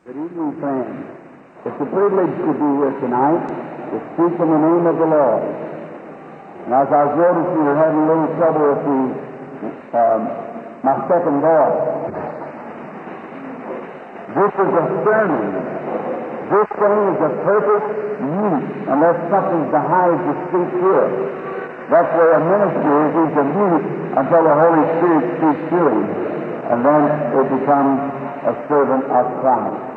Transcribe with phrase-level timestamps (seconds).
[0.00, 0.96] Good evening, friends.
[1.60, 3.44] It's a privilege to be here tonight
[3.92, 5.44] to speak in the name of the Lord.
[6.64, 9.00] And as I was noticing, we're having a little trouble with the,
[10.00, 10.20] um,
[10.80, 11.84] my second voice.
[14.40, 15.46] This is a sermon.
[16.48, 17.86] This thing is a perfect
[18.24, 21.08] mute unless something's behind to speak here.
[21.92, 23.10] That's where a minister is.
[23.20, 23.86] He's a mute
[24.16, 26.00] until the Holy Spirit speaks to him.
[26.72, 27.02] And then
[27.36, 28.00] it becomes
[28.48, 29.89] a servant of Christ.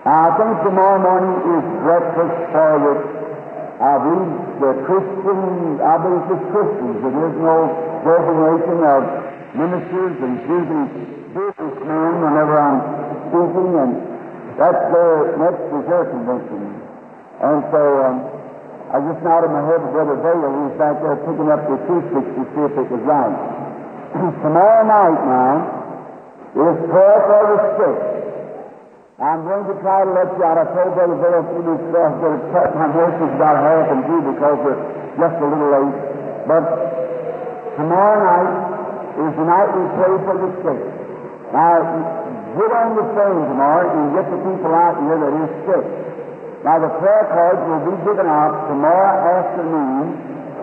[0.00, 2.92] I think tomorrow morning is breakfast for the,
[3.84, 6.96] I believe, the Christian, I believe it's Christians.
[7.04, 7.56] There is no
[8.00, 9.00] designation of
[9.60, 10.88] ministers and usually
[11.36, 12.80] businessmen whenever I'm
[13.28, 13.92] speaking, and
[14.56, 16.80] that's their, next their convention.
[17.44, 18.16] And so, um,
[18.96, 22.30] I just nodded my head to Brother Vayle, who's back there picking up the acoustics
[22.40, 23.36] to see if it was right.
[24.48, 25.52] tomorrow night now
[26.56, 28.19] is prayer for the sick.
[29.20, 30.56] I'm going to try to let you out.
[30.56, 33.28] I told Brother Bill a few minutes ago I was going to cut my voices
[33.36, 34.80] about half and two because we're
[35.20, 35.96] just a little late.
[36.48, 36.64] But
[37.76, 38.52] tomorrow night
[39.20, 40.80] is the night we pray for the sick.
[41.52, 41.76] Now,
[42.56, 45.84] get on the phone tomorrow and get the people out here that is sick.
[46.64, 50.04] Now, the prayer cards will be given out tomorrow afternoon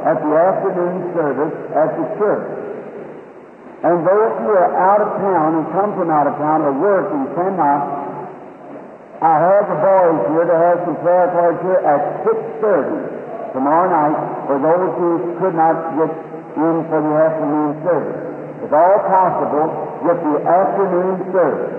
[0.01, 2.47] at the afternoon service at the church.
[3.85, 7.05] And those who are out of town and come from out of town or work
[7.13, 8.06] and cannot,
[9.17, 14.17] I have the boys here to have some prayer cards here at 6.30 tomorrow night
[14.45, 16.13] for those who could not get
[16.53, 18.21] in for the afternoon service.
[18.61, 19.73] If all possible,
[20.05, 21.73] get the afternoon service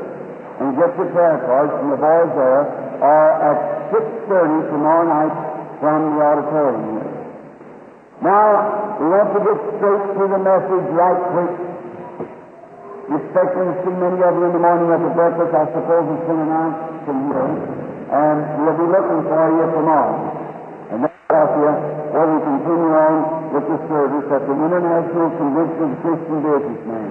[0.58, 2.62] and get the prayer cards from the boys there
[3.06, 3.58] or at
[3.94, 5.34] 6.30 tomorrow night
[5.78, 7.10] from the auditorium here.
[8.18, 11.54] Now, we want to get straight to the message right quick.
[13.14, 16.26] Expecting to see many of you in the morning at the breakfast, I suppose it's
[16.26, 16.87] been announced
[17.32, 20.16] And we'll be looking for you tomorrow.
[20.88, 21.72] And that's then Philadelphia,
[22.08, 23.14] where we continue on
[23.52, 27.08] with the service at the International Convention of Christian Businessmen.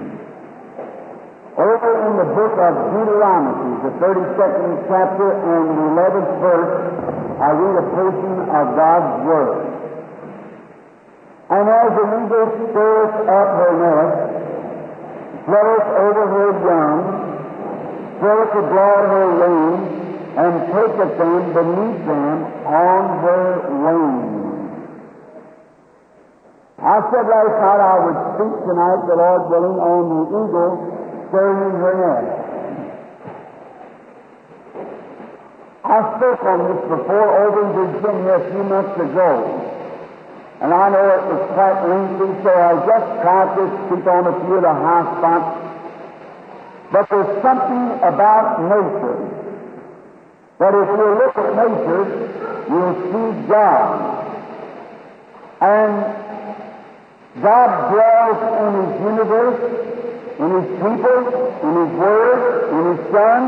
[1.58, 6.74] Over in the book of Deuteronomy, the 32nd chapter and the 11th verse,
[7.38, 9.58] I read a portion of God's Word.
[11.50, 14.18] And as the eagle stirs up her nest,
[15.46, 16.98] flutters over her young,
[18.18, 19.97] throweth abroad her wings,
[20.38, 23.42] and taketh them beneath them on her
[23.74, 24.38] wings.
[26.78, 30.74] I said last night I would speak tonight, the Lord willing, on the eagle
[31.26, 32.30] stirring her nest.
[35.82, 39.30] I spoke on this before over in Virginia a few months ago.
[40.62, 44.34] And I know it was quite lengthy, so I'll just tried to speak on a
[44.46, 45.50] few of the high spots.
[46.92, 49.37] But there's something about nature
[50.58, 52.04] that if you look at nature,
[52.68, 54.26] you'll see God.
[55.60, 55.92] And
[57.42, 59.60] God dwells in His universe,
[60.38, 61.18] in His people,
[61.62, 62.40] in His Word,
[62.74, 63.40] in His Son.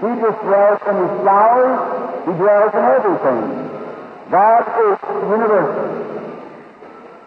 [0.00, 1.78] He just dwells in His flowers.
[2.26, 3.42] He dwells in everything.
[4.30, 6.06] God is universal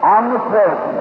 [0.00, 0.96] And the person.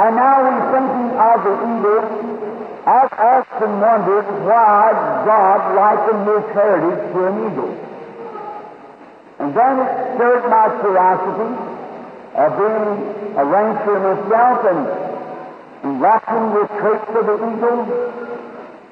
[0.00, 2.39] And now we're thinking of the eagle.
[2.86, 4.92] I've often wondered why
[5.26, 7.72] God likened this heritage to an eagle.
[9.40, 11.50] And then it stirred my curiosity
[12.40, 15.10] of being a rancher myself and,
[16.00, 17.80] watching the traits of the eagle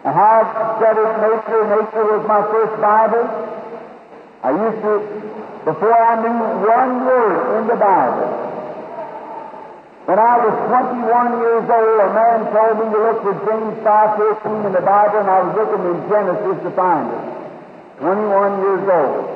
[0.05, 1.63] and how I've studied nature.
[1.69, 3.29] Nature was my first Bible.
[4.43, 4.93] I used to,
[5.65, 8.48] before I knew one word in the Bible,
[10.09, 11.05] when I was 21
[11.37, 15.29] years old, a man told me to look for James 5.13 in the Bible, and
[15.29, 17.25] I was looking in Genesis to find it.
[18.01, 19.29] 21 years old.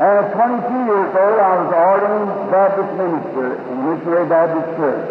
[0.00, 5.04] And at 22 years old, I was an ordained Baptist minister in Missionary Baptist Church.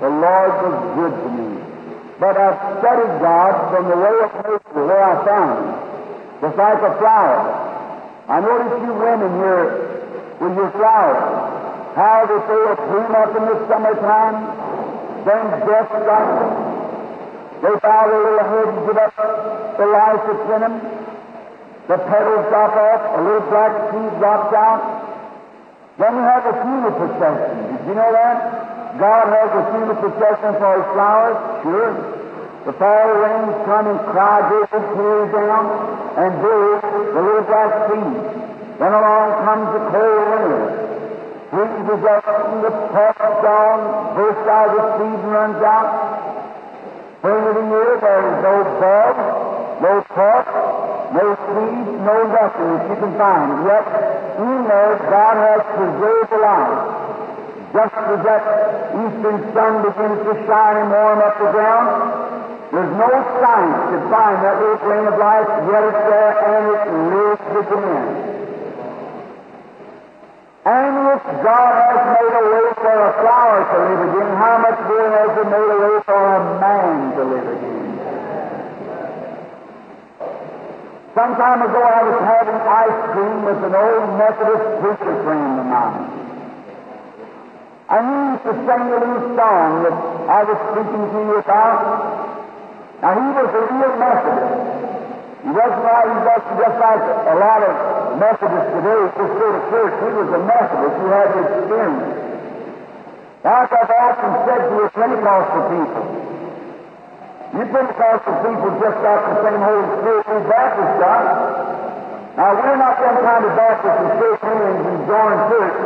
[0.00, 1.48] The Lord was good to me.
[2.16, 2.48] But I
[2.80, 6.48] studied God from the way of nature, where I found Him.
[6.48, 7.44] Just like a flower.
[8.24, 9.68] I noticed you women here
[10.40, 11.57] with your flowers
[11.98, 14.38] how that they would bloom up in the summertime,
[15.26, 16.50] then death strikes them.
[17.58, 19.18] They bow their little head and give up
[19.74, 20.74] the life that's in them.
[21.90, 24.82] The petals drop off, a little black seed drops out.
[25.98, 27.66] Then we have the funeral procession.
[27.66, 28.36] Did you know that?
[29.02, 31.38] God has a funeral procession for His flowers?
[31.66, 31.90] Sure.
[32.62, 35.64] The fall rains come and cry great tears down
[36.14, 36.78] and bury
[37.10, 38.14] the little black seed.
[38.78, 40.87] Then along comes the cold winter
[41.50, 43.78] freezes up and the pulse down,
[44.14, 46.38] bursts out, the seed and runs out.
[47.18, 49.16] Of the year, there is no bud.
[49.82, 50.46] no pork,
[51.14, 53.48] no seeds, no nothing that you can find.
[53.66, 53.86] Yet
[54.38, 56.78] in there God has preserved the life.
[57.74, 58.44] Just as that
[58.96, 61.88] eastern sun begins to shine and warm up the ground,
[62.70, 63.10] there's no
[63.40, 67.68] science to find that little grain of life, yet it's there and it lives with
[67.68, 68.27] the again.
[70.66, 74.80] And if God has made a way for a flower to live again, how much
[74.90, 77.78] more has He made a way for a man to live again?
[81.14, 85.66] Some time ago I was having ice cream with an old Methodist preacher friend of
[85.66, 86.18] mine.
[87.90, 89.96] And he used to sing a little song that
[90.28, 91.80] I was speaking to you about.
[93.00, 94.97] Now he was a real Methodist.
[95.38, 97.74] He wasn't like, he wasn't just like a lot of
[98.18, 99.94] Methodists today just go to church.
[100.02, 100.96] He was a Methodist.
[100.98, 102.10] He had the experience.
[103.46, 106.04] Like I've often said to you Pentecostal people,
[107.54, 111.22] you Pentecostal people just got the same Holy Spirit we Baptists got.
[112.34, 115.76] Now, we're not some kind of Baptists who shake hands and join church.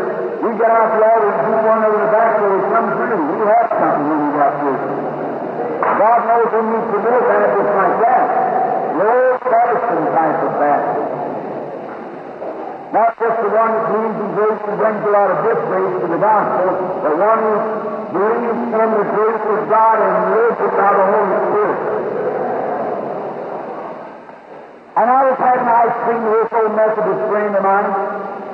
[0.43, 3.21] We get out the altar and do one over the back so we come through.
[3.21, 4.85] We have something when we got church.
[5.93, 8.12] God knows we need some more Baptists like that.
[9.03, 11.11] The old Protestant type of Baptist.
[12.95, 16.07] Not just the one that believes in grace and brings a lot of grace to
[16.07, 16.71] the gospel,
[17.03, 17.55] but one who
[18.15, 21.83] believes in the grace of God and lives without the Holy Spirit.
[24.95, 25.67] And I was having
[26.07, 27.91] cream with this old Methodist friend of mine,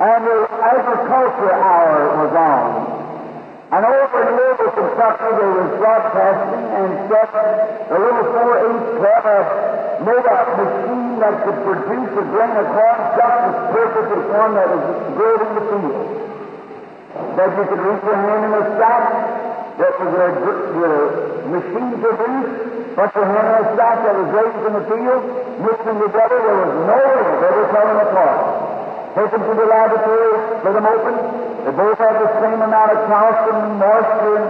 [0.01, 2.65] and the agriculture hour was on.
[3.69, 7.29] And over in Louisville, Kentucky, they was broadcasting and said
[7.85, 9.68] the little 4-H club
[10.03, 14.53] made a machine that could produce a grain of corn just as perfect as one
[14.55, 14.69] that
[15.15, 16.07] grown in the field.
[17.35, 19.03] That you could reach your hand in a sack
[19.79, 20.27] that was a,
[20.79, 20.91] the
[21.51, 22.51] machine produced,
[22.95, 25.23] put your hand in a sack that was raised in the field,
[25.89, 28.39] them together, there was no way of ever telling apart.
[29.15, 31.15] Take them to the laboratory, split them open.
[31.65, 34.47] They both had the same amount of calcium and moisture, and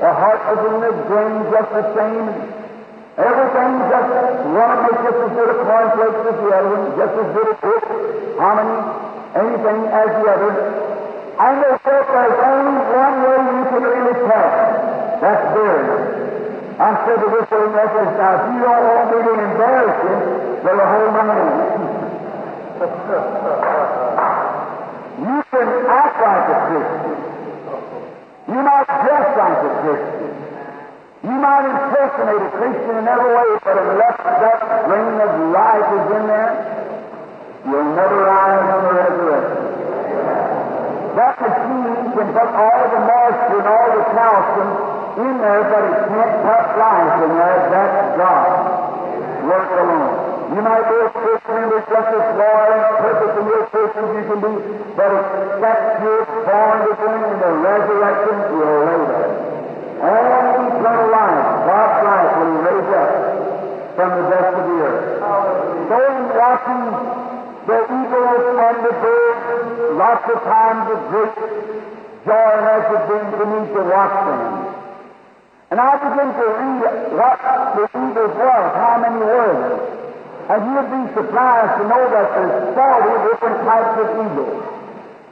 [0.00, 2.59] the heart was in the grain just the same.
[3.18, 4.10] Everything just
[4.54, 7.56] one makes just as good a cornflakes as the other one, just as good a
[7.58, 7.84] cook,
[8.38, 8.78] hominy,
[9.34, 10.52] anything as the other.
[11.40, 14.50] And they said there's only one way you can really tell.
[15.20, 16.20] That's burial.
[16.80, 20.16] I said to this old Methodist, now if you don't want me to embarrass you,
[20.64, 21.82] then hold my hand.
[25.20, 27.20] You can act like a Christian.
[28.48, 30.29] You might dress like a Christian.
[31.20, 36.06] You might impersonate a Christian in every way, but unless that grain of life is
[36.16, 36.52] in there,
[37.68, 39.60] you'll never rise on the resurrection.
[41.20, 44.70] That machine can put all the moisture and all the calcium
[45.20, 47.58] in there, but it can't put life in there.
[47.68, 48.48] That's God.
[49.44, 50.56] Work alone.
[50.56, 54.02] You might be a Christian and there's just as loyal and perfect in your Christian
[54.08, 54.52] as you can be,
[54.96, 59.40] but except you're born again in the resurrection, you're later.
[60.00, 60.49] Only
[60.80, 63.12] eternal life, God's life, will raise up
[63.96, 65.04] from the dust of the earth.
[65.92, 66.84] So in watching
[67.68, 69.44] the eagles and the birds,
[70.00, 71.36] lots of times of great
[72.24, 74.42] joy has it been to me to watch them.
[75.70, 76.80] And I began to read
[77.14, 77.38] what
[77.76, 80.00] the eagles was, how many were there.
[80.50, 84.64] And you'd be surprised to know that there's 40 different types of eagles.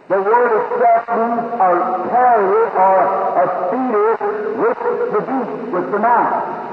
[0.09, 1.71] The word itself means a
[2.09, 2.99] carrier or
[3.35, 4.28] a speeder
[4.59, 4.79] with
[5.15, 6.69] the beak, with the mouth.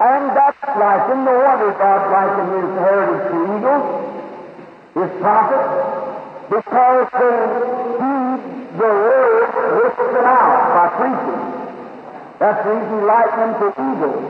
[0.00, 3.86] And that's like in the wonder God likened his heritage to eagles,
[4.96, 5.70] his prophets,
[6.50, 8.40] because feed
[8.74, 11.42] the word with the mouth by preaching.
[12.40, 14.24] That's the reason he likened to eagles,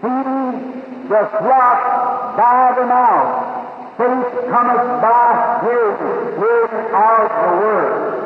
[0.00, 0.50] feeding
[1.08, 1.80] the flock
[2.38, 3.54] by the mouth.
[3.98, 8.23] Faith cometh by hearing, hearing of the word.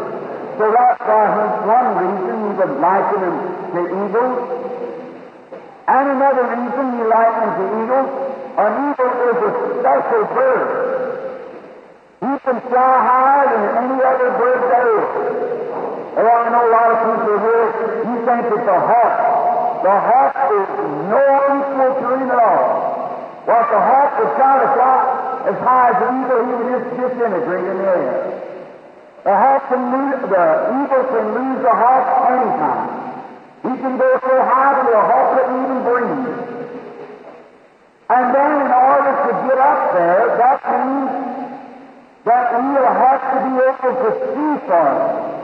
[0.58, 3.36] So that's why he's one reason he would liken them
[3.78, 4.38] to eagles.
[5.86, 8.10] And another reason he likened them to eagles,
[8.58, 10.66] an eagle is a special bird.
[12.18, 15.06] He can fly higher than any other bird there is.
[16.18, 17.66] Oh, I know a lot of people here,
[18.02, 19.14] you think it's a hawk.
[19.86, 20.68] The hawk is
[21.06, 21.22] no
[21.54, 22.66] equal to him at all.
[23.46, 24.98] Well, if the hawk was trying to fly
[25.54, 28.57] as high as an eagle, he would just disintegrate in the air.
[29.24, 30.46] The hawk can lose, the
[30.78, 33.08] eagle can lose the hawk anytime.
[33.62, 36.38] He can go so high that the heart couldn't even breathe.
[38.08, 41.10] And then in order to get up there, that means
[42.24, 45.38] that he'll have to be able to see for it.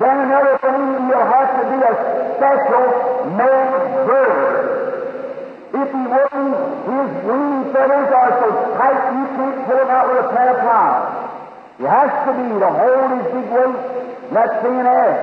[0.00, 1.94] Then another thing, he'll have to be a
[2.40, 2.84] special
[3.36, 3.72] made
[4.08, 4.80] bird.
[5.70, 6.56] If he wouldn't,
[6.88, 7.10] his
[7.70, 11.30] feathers are so tight you can't pull them out with a pair of pliers.
[11.78, 13.78] He has to be to hold his big weight,
[14.36, 15.16] let sea and air.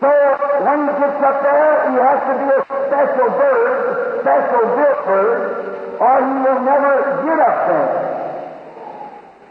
[0.00, 4.64] So when he gets up there, he has to be a special bird, a special
[4.72, 5.40] built bird,
[6.00, 6.92] or he will never
[7.28, 7.92] get up there.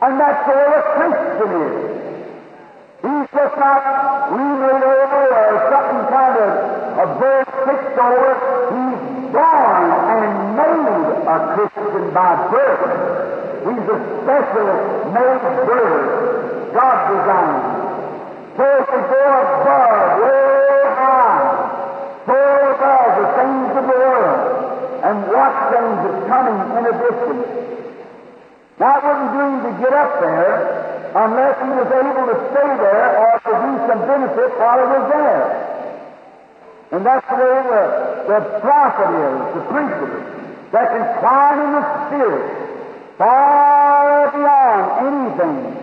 [0.02, 2.00] And that's the way a Christian is.
[3.06, 6.52] He's just not remade over or something kind of
[6.98, 8.34] a bird fixed over.
[8.74, 10.90] He's born and made
[11.22, 13.30] a Christian by birth.
[14.00, 16.74] He's a special made bird.
[16.74, 17.66] God designed.
[18.56, 21.48] So he can go above, way high,
[22.26, 24.40] soar above the things of the world,
[25.04, 27.48] and watch things that's coming in a distance.
[28.80, 30.56] Now, it wouldn't do him to get up there
[31.10, 35.06] unless he was able to stay there or to do some benefit while he was
[35.12, 35.46] there.
[36.92, 37.84] And that's the way the,
[38.32, 40.10] the prophet is, the preacher,
[40.72, 42.70] that can climb in the Spirit
[43.20, 43.59] far
[45.40, 45.78] anything.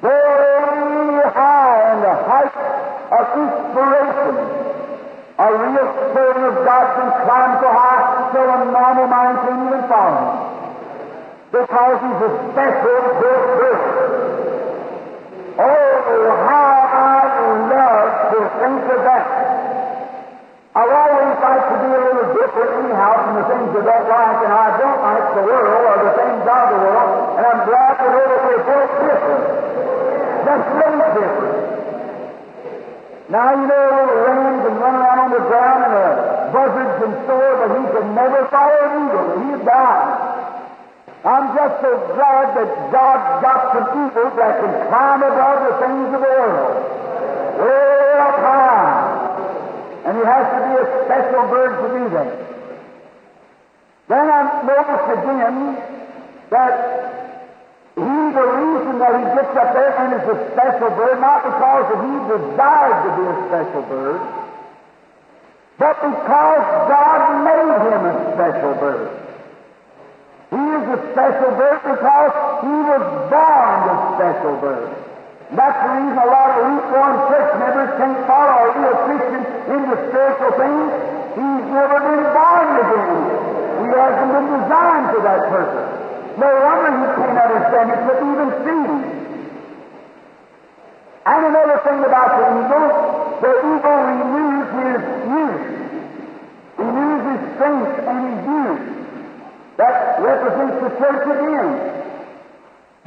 [0.00, 2.54] Very high in the height
[3.10, 4.34] of inspiration.
[5.34, 9.82] A real servant of God can climb so high so a normal mind can't even
[9.90, 10.54] follow him
[11.50, 14.04] because he's a special good person.
[15.54, 17.30] Oh, how I
[17.70, 19.26] love to think of that.
[20.74, 24.38] I've always liked to be a little different anyhow from the things of that life,
[24.42, 27.94] and I don't like the world or the things of the world, and I'm glad
[28.02, 29.64] to know that we're both different.
[30.44, 31.74] Just a little different.
[33.32, 37.14] Now, you know, little wrens can run around on the ground and uh, buzzards and
[37.24, 39.28] so on, but he could never follow an eagle.
[39.40, 39.64] He'd.
[41.24, 46.12] I'm just so glad that God got some people that can climb above the things
[46.12, 46.76] of the world.
[47.64, 49.24] Way up high.
[50.04, 52.28] And he has to be a special bird to do that.
[54.06, 55.80] Then I noticed again
[56.50, 57.13] that the
[59.04, 62.98] that he gets up there and is a special bird, not because that he desired
[63.04, 64.20] to be a special bird,
[65.76, 69.08] but because God made him a special bird.
[70.48, 72.32] He is a special bird because
[72.64, 74.88] he was born a special bird.
[75.52, 79.94] That's the reason a lot of lukewarm church members can't follow a real Christian into
[80.08, 80.88] spiritual things.
[81.36, 83.12] He's never been born again.
[83.84, 86.04] He hasn't been designed for that purpose.
[86.34, 88.83] No wonder he can't understand it, but even see.
[91.24, 92.88] And another thing about the eagle,
[93.40, 95.64] the eagle renews his youth.
[96.76, 98.84] Renews his strength and his youth.
[99.80, 101.70] That represents the church again.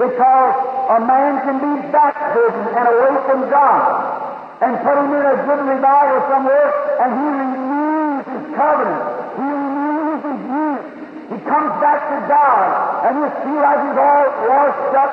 [0.02, 0.54] Because
[0.90, 4.18] a man can be backslidden and away from God
[4.62, 9.02] and put him in a good revival somewhere and he renews his covenant.
[9.38, 10.86] He renews his youth.
[11.30, 12.66] He comes back to God
[13.06, 15.12] and you feel like he's all washed up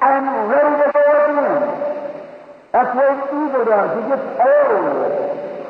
[0.00, 1.93] and ready to go again.
[2.74, 3.90] That's what eagle does.
[3.94, 5.14] He gets old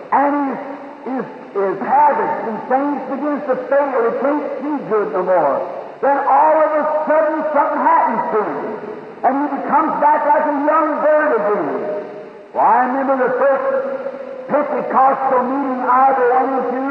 [0.09, 0.61] and his,
[1.05, 3.99] his, his habits and things begins to fail.
[4.09, 8.61] He can't see good no more then all of a sudden something happens to him.
[9.25, 11.69] And he becomes back like a young bird again.
[12.53, 13.67] Well, I remember the first
[14.53, 16.85] Pentecostal meeting I went into.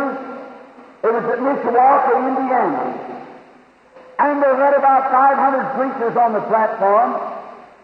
[1.05, 2.83] It was at Mishawaka, Indiana.
[4.17, 7.42] And they had about 500 preachers on the platform.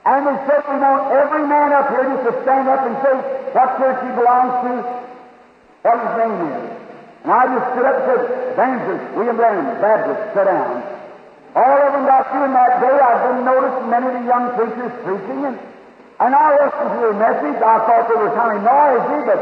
[0.10, 3.14] And they we want every man up here just to stand up and say
[3.54, 4.72] what church he belongs to,
[5.86, 6.66] what his name is.
[7.22, 8.22] And I just stood up and said,
[8.58, 10.82] Evangelist William Branham, Baptist, sit down.
[11.54, 12.90] All of them got through in that day.
[12.90, 15.58] I've been noticing many of the young preachers preaching, and,
[16.26, 17.58] and I listened to their message.
[17.62, 19.40] I thought they were kind of noisy, but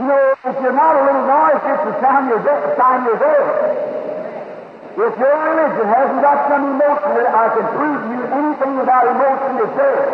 [0.00, 1.94] you know, if you're not a little noisy, it's the
[2.32, 2.40] you're.
[2.80, 4.01] Sign you're dead.
[4.92, 8.72] If your religion hasn't got some emotion in it, I can prove to you anything
[8.76, 10.04] without emotion is dead.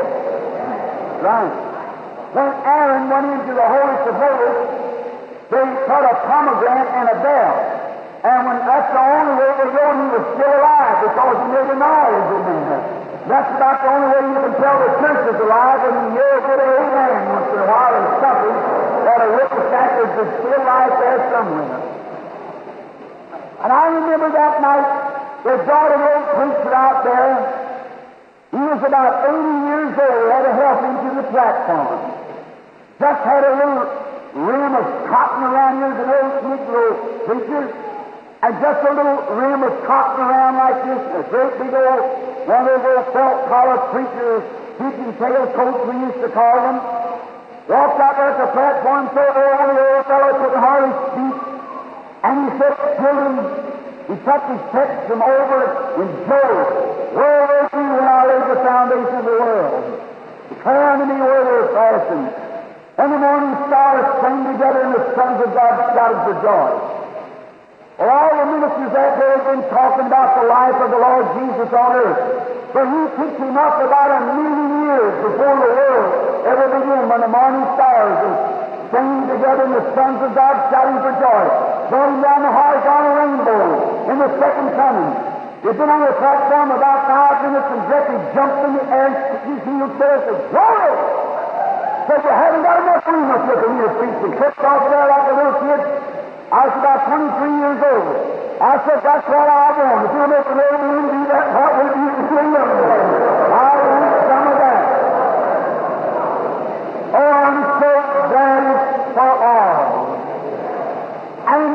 [1.19, 1.55] Right.
[2.31, 4.59] When Aaron went into the of holies,
[5.51, 7.55] they put a pomegranate and a bell.
[8.23, 11.71] And when that's the only way they know he was still alive because he made
[11.75, 12.85] a noise in there.
[13.29, 16.41] That's about the only way you can tell the church is alive when you a
[16.49, 18.57] good amen once in a while and something
[19.05, 21.99] that a witness that there's still life there somewhere.
[23.63, 24.89] And I remember that night
[25.45, 27.35] they brought an old preacher out there.
[28.51, 29.39] He was about 80
[29.69, 31.99] years old, had to help him to the platform.
[32.99, 33.83] Just had a little
[34.47, 36.85] rim of cotton around here, an old Negro
[37.27, 37.89] preacher
[38.43, 42.07] and just a little rim of cotton around like this, a great big old,
[42.47, 44.43] one of those old felt collar preachers,
[44.79, 46.79] pigeon tail coats we used to call them.
[47.67, 51.48] Walked out there at the platform so old, the old fellow couldn't hardly speak.
[52.25, 53.35] And he said, Children,
[54.09, 55.61] He took his text from over
[56.01, 56.67] in Job.
[57.13, 59.85] Where were you when I laid the foundation of the world?
[60.49, 62.29] Declare unto me where they were fastened.
[62.99, 66.71] And the morning stars sang together, and the sons of God shouted for joy.
[68.01, 71.25] Well, all the ministers that day have been talking about the life of the Lord
[71.39, 72.23] Jesus on earth.
[72.73, 76.11] For he picked him up about a million years before the world
[76.49, 81.13] ever began when the morning stars singing together and the sons of God shouting for
[81.19, 81.45] joy.
[81.89, 83.63] Him down the horizontal rainbow
[84.13, 85.11] in the second coming.
[85.65, 89.41] He'd been on the platform about five minutes and directly jumped in the air and
[89.49, 90.21] his heels said,
[90.55, 90.95] Glory!
[92.09, 95.07] Said you haven't got enough room up here for to preach and clipped off there
[95.13, 95.81] like a little kid.
[96.49, 98.39] I was about 23 years old.
[98.59, 100.09] I said, that's what I want.
[100.09, 103.29] If you'll make little room to do that, what would you do young man?
[103.55, 104.83] I want some of that.
[107.15, 107.91] Oh, I'm so
[108.33, 110.17] glad it's for all.
[111.45, 111.71] And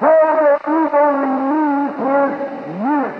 [0.00, 2.32] so the evil renews his
[2.80, 3.18] youth.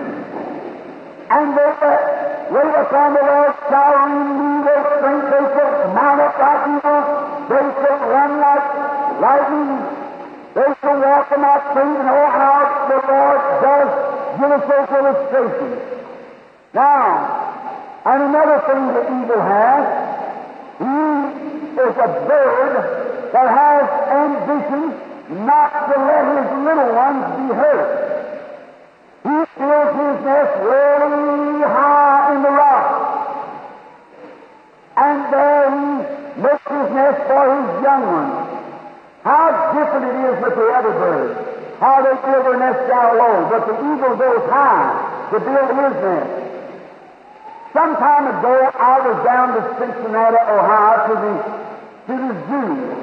[1.29, 2.01] And they that
[2.49, 5.27] wait upon the Lord shall renew their strength.
[5.31, 7.07] They shall mount up like eagles.
[7.47, 8.67] They shall run like
[9.23, 9.71] lightning.
[10.51, 12.59] They shall walk in that faint and oh how
[12.91, 13.89] the Lord does
[14.35, 15.79] give us those illustrations.
[16.75, 17.07] Now,
[18.03, 19.83] and another thing the eagle has,
[20.83, 20.99] he
[21.79, 22.75] is a bird
[23.31, 23.83] that has
[24.19, 24.83] ambition
[25.47, 28.11] not to let his little ones be hurt.
[29.23, 32.00] He builds his nest really high.
[34.97, 38.51] And there he makes his nest for his young ones.
[39.23, 41.35] How different it is with the other birds.
[41.79, 45.95] How they build their nest down low, but the eagle goes high to build his
[46.03, 46.51] nest.
[47.73, 51.61] Some time ago, I was down to Cincinnati, Ohio, to the
[52.07, 53.01] to the zoo.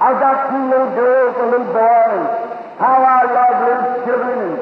[0.00, 2.24] I got two little girls, a little boy, and
[2.82, 4.58] how I love little children.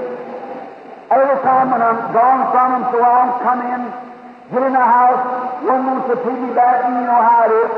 [1.08, 4.11] And every time when I'm gone from them so long, come in,
[4.52, 7.72] get in the house, one wants to piggyback, and you know how it is.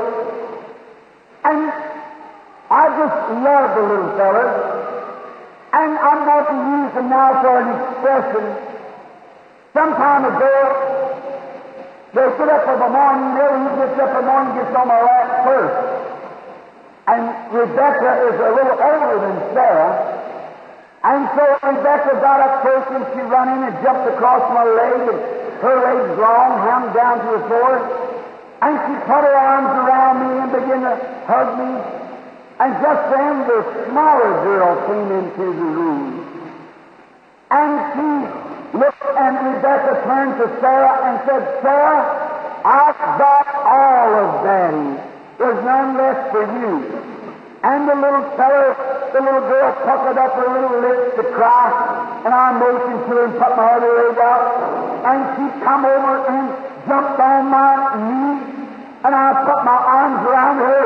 [1.47, 1.61] And
[2.67, 4.53] I just love the little fellas.
[5.71, 8.43] And I'm going to use them now for an expression.
[9.71, 10.55] Some time ago,
[12.11, 14.99] they get up in the morning, he gets up in the morning, gets on my
[14.99, 15.77] lap first.
[17.07, 19.93] And Rebecca is a little older than Sarah.
[21.05, 25.05] And so Rebecca got up first and she ran in and jumped across my leg
[25.13, 27.73] and her legs long, hung down to the floor.
[28.61, 30.95] And she put her arms around me and began to
[31.27, 31.71] hug me.
[32.59, 36.25] And just then the smaller girl came into the room.
[37.51, 44.43] And she looked and Rebecca turned to Sarah and said, Sarah, I've got all of
[44.43, 45.01] Daddy.
[45.37, 47.05] There's none left for you.
[47.63, 51.71] And the little fellow, the little girl puckered up her little lips to cry,
[52.27, 54.43] and I motioned to her and put my other leg out.
[55.07, 56.51] And she come over and
[56.83, 58.43] jumped on my knee,
[59.07, 60.83] and I put my arms around her,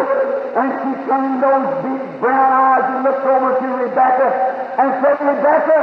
[0.62, 4.30] and she turned those big brown eyes and looked over to Rebecca
[4.78, 5.78] and said, Rebecca,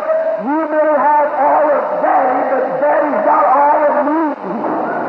[0.46, 4.22] you may have all of Daddy, but Daddy's got all of me.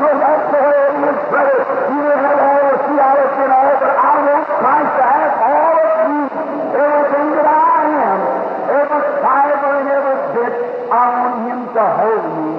[0.02, 1.60] So that's the way it is, brother.
[1.86, 5.78] You may have all of theology and all, but I want Christ to have all
[5.86, 6.20] of me.
[6.68, 8.20] Everything that I am,
[8.68, 10.54] every fiber and every bit,
[10.92, 12.50] I want Him to hold me.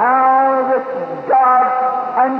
[0.00, 0.84] How that
[1.28, 1.66] God
[2.24, 2.34] and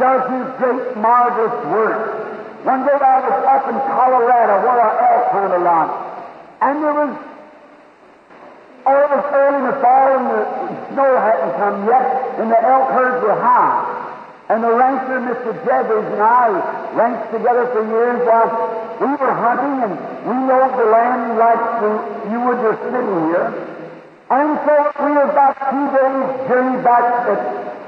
[0.00, 2.64] does His great, marvelous work.
[2.64, 5.88] One day I was up in Colorado where I elk hunt a lot,
[6.60, 7.12] and there was
[8.80, 10.40] Oh, it was early in the fall and the
[10.88, 14.00] snow hadn't come yet, and the elk herds were high.
[14.48, 15.52] And the rancher, Mr.
[15.68, 16.48] Jeffries, and I
[16.96, 18.50] ranched together for years while
[18.98, 19.94] we were hunting and
[20.26, 21.90] we rode the land like the,
[22.32, 23.52] you would just sitting here.
[24.32, 27.04] And so we were about two days journey back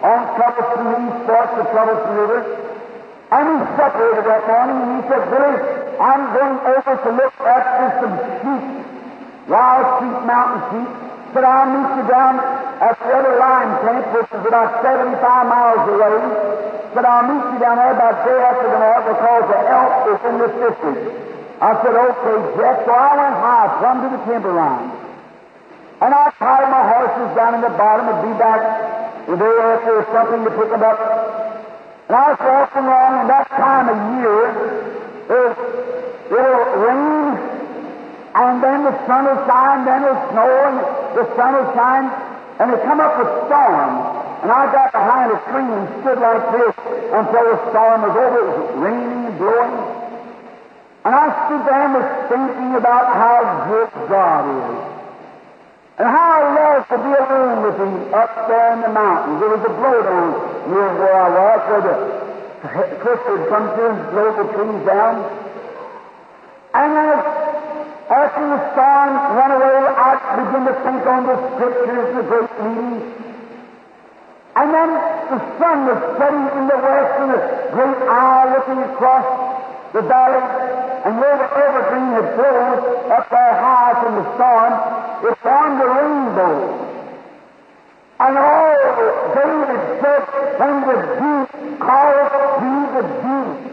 [0.02, 2.40] on Troublesome East Fork to Troublesome River.
[3.32, 5.56] And we separated that morning and he said, Billy,
[5.96, 8.82] I'm going over to look after some sheep
[9.48, 10.90] wild sheep, mountain sheep,
[11.34, 15.82] but I'll meet you down at the other line camp, which is about 75 miles
[15.88, 16.16] away.
[16.92, 20.34] But I'll meet you down there about day after tomorrow because the elk is in
[20.44, 21.00] this district.
[21.62, 22.76] I said, okay, Jeff.
[22.84, 24.92] So I went high, plumb to the timber line.
[26.02, 28.60] And I tied my horses down in the bottom and be back
[29.26, 31.00] the day after or something to pick them up.
[32.08, 34.40] And I was walking along, and that time of year,
[35.28, 35.56] there's
[36.32, 37.52] it'll rain
[38.34, 40.76] and then the sun will shine, then it'll snow, and
[41.20, 42.08] the sun will shine,
[42.60, 43.92] and it come up a storm.
[44.40, 46.74] And I got behind a tree and stood like this
[47.12, 48.40] until the storm was over.
[48.40, 49.74] It was raining and blowing.
[51.04, 55.01] And I stood there and was thinking about how good God is.
[56.02, 59.38] And how I love to be alone with Him up there in the mountains.
[59.38, 60.34] There was a blowdown
[60.66, 61.94] near where I was, where the
[62.98, 65.22] cliff would come and blow the trees down.
[66.74, 67.22] And as
[68.10, 70.10] after the storm went away, I
[70.42, 73.02] began to think on the scriptures, the great meetings.
[74.58, 74.90] And then
[75.30, 77.42] the sun was setting in the west and the
[77.78, 79.51] great eye looking across
[79.92, 80.44] the valley.
[81.04, 84.72] And where the evergreen had flown up there high from the storm,
[85.26, 86.92] it formed a rainbow.
[88.22, 88.76] And all
[89.34, 90.22] David said,
[90.62, 92.30] when the deep calls
[92.62, 93.72] to the deep,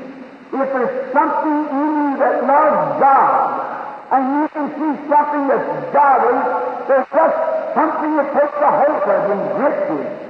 [0.50, 3.70] if there's something in you that loves God,
[4.10, 6.40] and you can see something that's godly,
[6.90, 7.38] there's just
[7.78, 10.30] something that takes a hold of and grips you.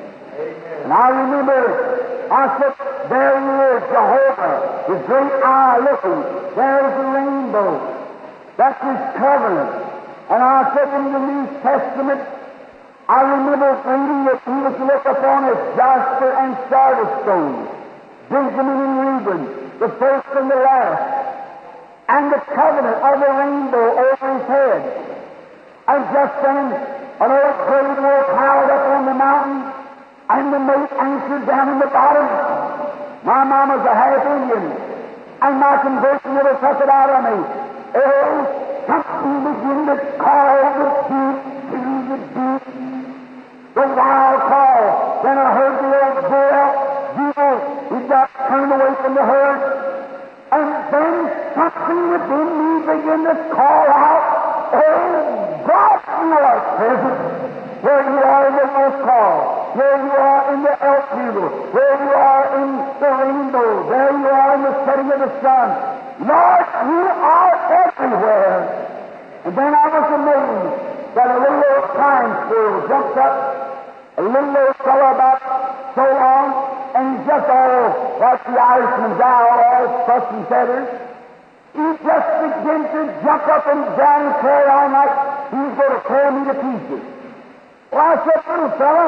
[0.89, 2.73] And I remember, I said,
[3.13, 4.58] there he is, Jehovah,
[4.89, 6.21] his great eye looking.
[6.58, 7.78] There's the rainbow.
[8.58, 9.69] That's his covenant.
[10.34, 12.25] And I said in the New Testament,
[13.06, 17.69] I remember reading that he was looked upon as jasper and sardius stone,
[18.34, 19.41] Benjamin and Reuben,
[19.78, 21.06] the first and the last,
[22.10, 24.82] and the covenant of the rainbow over his head.
[25.86, 26.73] And just then,
[27.21, 29.88] an old grave wolf howled up on the mountain,
[30.30, 32.28] and the mate answered down in the bottom.
[33.26, 34.65] My mama's a half Indian,
[35.42, 37.38] and my conversion never took it out of me.
[37.98, 41.38] Oh, something began to call the deep
[41.70, 42.80] to the deep.
[43.74, 44.84] The wild call.
[45.24, 46.70] Then I heard the old bull,
[47.18, 47.58] bugle.
[47.89, 49.62] He got turned away from the herd.
[50.52, 51.15] And then
[51.54, 54.24] something within me began to call out,
[54.74, 57.50] Oh, God, you are present.
[57.80, 61.96] Where you are in the wolf call, where you are in the elk bugle, where
[61.96, 64.74] you are in the rainbow, there you are in the
[65.38, 65.70] of.
[66.20, 68.89] Lord, you are everywhere.
[69.46, 73.36] And then I was amazed that a little old pine squirrel jumped up,
[74.18, 75.39] a little old fellow about
[75.96, 76.48] so long,
[76.96, 80.88] and he's just oh, all like the Irishman's owl, all fuss and feathers.
[81.74, 85.13] He just began to jump up and down and carry on like
[85.54, 87.04] he's going to tear me to pieces.
[87.92, 89.06] Well, I said, little fella,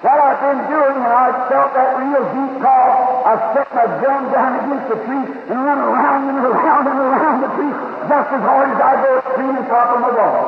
[0.00, 2.79] what I've been doing when I felt that real deep call,
[3.20, 7.38] I set my gun down against the tree and run around and around and around
[7.44, 7.74] the tree
[8.10, 10.40] just as hard as I go between the top of my wall.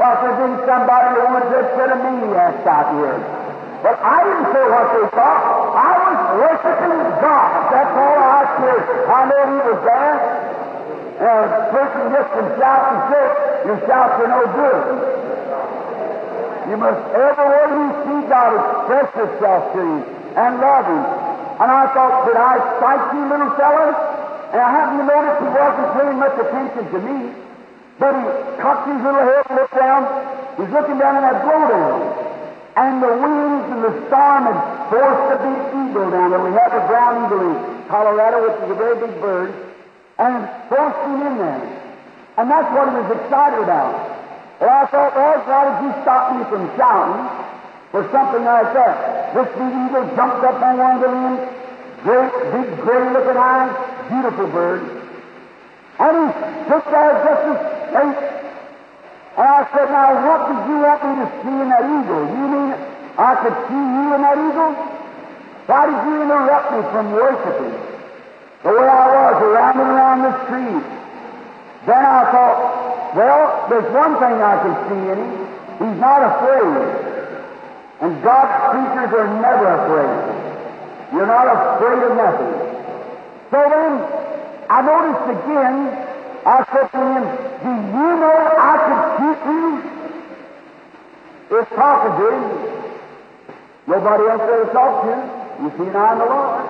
[0.00, 3.20] Well, I said, then somebody that wanted to set a maniac out here.
[3.84, 5.44] But I didn't care what they thought.
[5.76, 7.48] I was worshiping God.
[7.68, 8.84] That's all I cared.
[9.08, 10.16] I know He was there.
[11.20, 13.24] And a person just can shout and say,
[13.68, 14.80] your shouts are no good.
[16.72, 20.00] You must everywhere you see God express Himself to you
[20.32, 21.19] and love Him.
[21.60, 23.92] And I thought, did I strike you, little fellow?
[24.48, 27.18] And I happened to notice he wasn't paying much attention to me.
[28.00, 28.24] But he
[28.64, 30.00] cocked his little head and looked down.
[30.56, 32.00] He's looking down in that blowdown.
[32.80, 36.40] And the winds and the storm had forced the big eagle down there.
[36.40, 37.54] We have a brown eagle in
[37.92, 39.52] Colorado, which is a very big bird,
[40.16, 41.60] and forced him in there.
[42.40, 44.00] And that's what he was excited about.
[44.64, 47.39] Well, I thought, Lord, why did you stop me from shouting
[47.90, 49.34] for something like that?
[49.34, 51.42] This big eagle jumped up on one of the limbs,
[52.02, 53.72] great, big, gray-looking eyes,
[54.10, 54.82] beautiful bird.
[56.00, 56.26] And he
[56.66, 57.58] stood there just as
[57.90, 58.18] straight.
[59.36, 62.24] And I said, now, what did you want me to see in that eagle?
[62.26, 62.68] You mean
[63.18, 64.72] I could see you in that eagle?
[65.70, 67.74] Why did you interrupt me from worshiping?
[68.62, 70.76] The way I was, around and around this tree.
[71.86, 75.32] Then I thought, well, there's one thing I can see in him.
[75.80, 77.09] He's not afraid.
[78.00, 80.40] And God's creatures are never afraid.
[81.12, 82.54] You're not afraid of nothing.
[83.52, 83.92] So then,
[84.72, 85.76] I noticed again,
[86.46, 87.24] I said to him,
[87.60, 89.68] Do you know I could shoot you?
[91.50, 92.44] It's him.
[93.84, 95.14] Nobody else there to talk to.
[95.60, 96.64] You see, and I'm the Lord.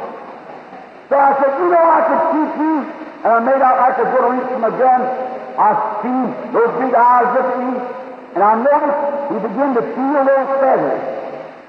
[1.07, 2.75] So I said, You know I could shoot you?
[3.23, 5.01] And I made out like I was going to reach for my gun.
[5.61, 6.19] I see
[6.57, 7.71] those big eyes look at me,
[8.35, 11.20] and I noticed he began to feel those feathers.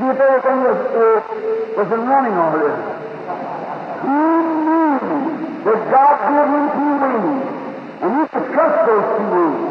[0.01, 1.21] See if everything was, uh,
[1.77, 2.73] was in running order.
[4.01, 4.17] He
[4.65, 4.97] knew
[5.61, 7.45] that God gave him two wings,
[8.01, 9.61] and he could trust those two wings.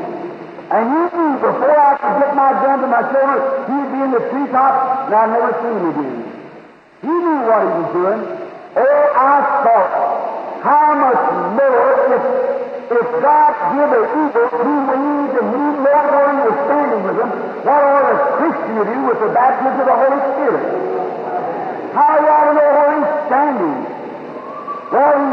[0.70, 3.42] And he knew before I could get my gun to my shoulder,
[3.74, 6.22] he'd be in the treetop, and I'd never see him again.
[7.02, 8.20] He knew what he was doing.
[8.78, 9.34] Oh, I
[9.66, 9.90] thought,
[10.62, 11.22] how much
[11.58, 12.22] more if,
[12.86, 17.18] if God give an eagle two wings and he know where he was standing with
[17.18, 20.64] them, what ought a Christian to do with the baptism of the Holy Spirit?
[21.90, 23.76] How ought to know where he's standing.
[24.94, 25.26] Well, he,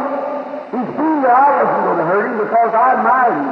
[0.74, 2.38] he seen that I wasn't going to hurt him.
[2.42, 3.50] because I admired him.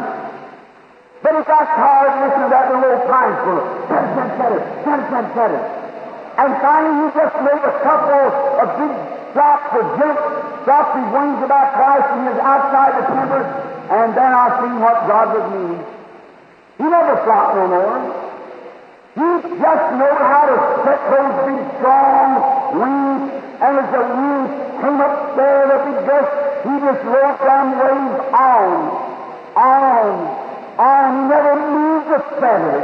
[1.21, 5.27] But he got tired listening to that little pine cut it, cut it, cut it,
[5.33, 5.65] cut it.
[6.35, 8.25] And finally he just made a couple
[8.61, 8.93] of big
[9.33, 10.19] drops of jump,
[10.65, 14.97] dropped his wings about twice and was outside the timber, and then I seen what
[15.07, 15.83] God would meaning.
[16.77, 18.24] He never flopped no more.
[19.15, 22.27] He just know how to set those big strong
[22.75, 23.31] wings,
[23.63, 24.51] and as the wings
[24.83, 26.35] came up there, the big gust,
[26.67, 28.69] he just rode down waves on,
[29.55, 30.05] on,
[30.75, 31.07] on.
[31.15, 32.79] He never moved a feather.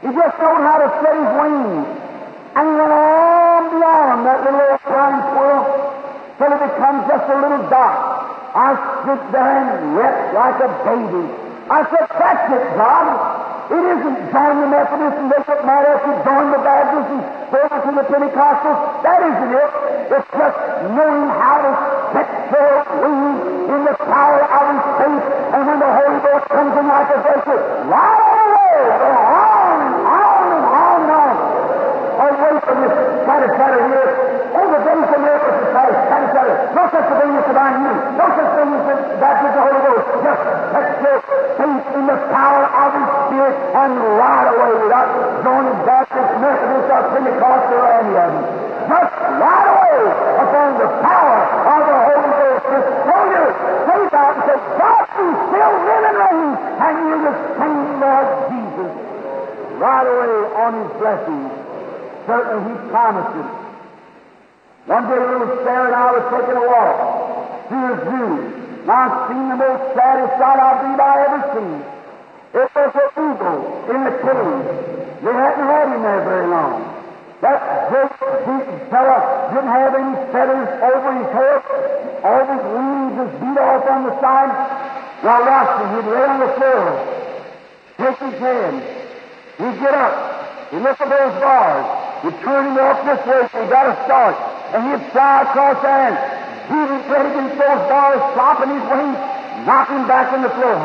[0.00, 1.84] He just knowed how to set his wings.
[2.56, 5.64] And he went on beyond that little old pine squirrel
[6.40, 7.94] till it becomes just a little dot.
[8.56, 11.24] I stood there and wept like a baby.
[11.68, 13.29] I said, that's it, God.
[14.30, 17.22] It isn't join the Methodists and make it matter if you join the Baptists and
[17.50, 19.02] over to the Pentecostals.
[19.02, 19.70] That isn't it.
[20.10, 20.58] It's just
[20.94, 21.70] knowing how to
[22.14, 22.70] set your
[23.02, 23.42] wings
[23.74, 25.24] in the power of His faith.
[25.50, 27.58] And when the Holy Ghost comes in like a vessel,
[27.90, 31.34] right away, go on and on and on and on.
[32.20, 32.78] Away from
[33.26, 34.10] scatter scatter here.
[34.50, 36.10] Oh, the days of miracles is scatter.
[36.70, 38.14] No such thing as divine healing.
[38.14, 38.86] No such thing as
[39.18, 40.06] baptism of the Holy Ghost.
[40.22, 41.18] Just set your
[41.58, 45.08] faith in the power of His And right away without
[45.40, 48.44] joining Baptist, Methodist, or Pentecostal or any of them.
[48.92, 50.00] Just right away
[50.36, 52.60] upon the power of the Holy Ghost.
[52.60, 53.48] Just throw your
[53.88, 58.28] faith out and say, God, you still live and reign, and you're the same Lord
[58.52, 58.92] Jesus.
[59.80, 61.50] Right away on His blessings.
[62.28, 63.48] Certainly He promised it.
[64.92, 66.96] One day little Sarah and I was taking a walk
[67.72, 68.28] through a zoo.
[68.84, 71.80] And I seen the most saddest sight I believe I ever seen.
[72.50, 75.22] It was an eagle in a cage.
[75.22, 76.82] They hadn't had him there very long.
[77.46, 79.70] That great big fella didn't
[80.30, 81.62] have feathers over his head.
[82.22, 84.52] All his wings was beat off on the side.
[85.24, 85.88] Now watch him.
[85.96, 86.86] He'd lay on the floor.
[87.98, 88.78] Take his hand.
[89.58, 90.14] He'd get up.
[90.70, 91.86] He'd look at those bars.
[92.22, 94.36] He'd turn him off this way so he got a start.
[94.74, 96.16] And he'd fly across there and
[96.70, 99.18] beat his head against those bars, flopping his wings,
[99.66, 100.78] knock him back on the floor.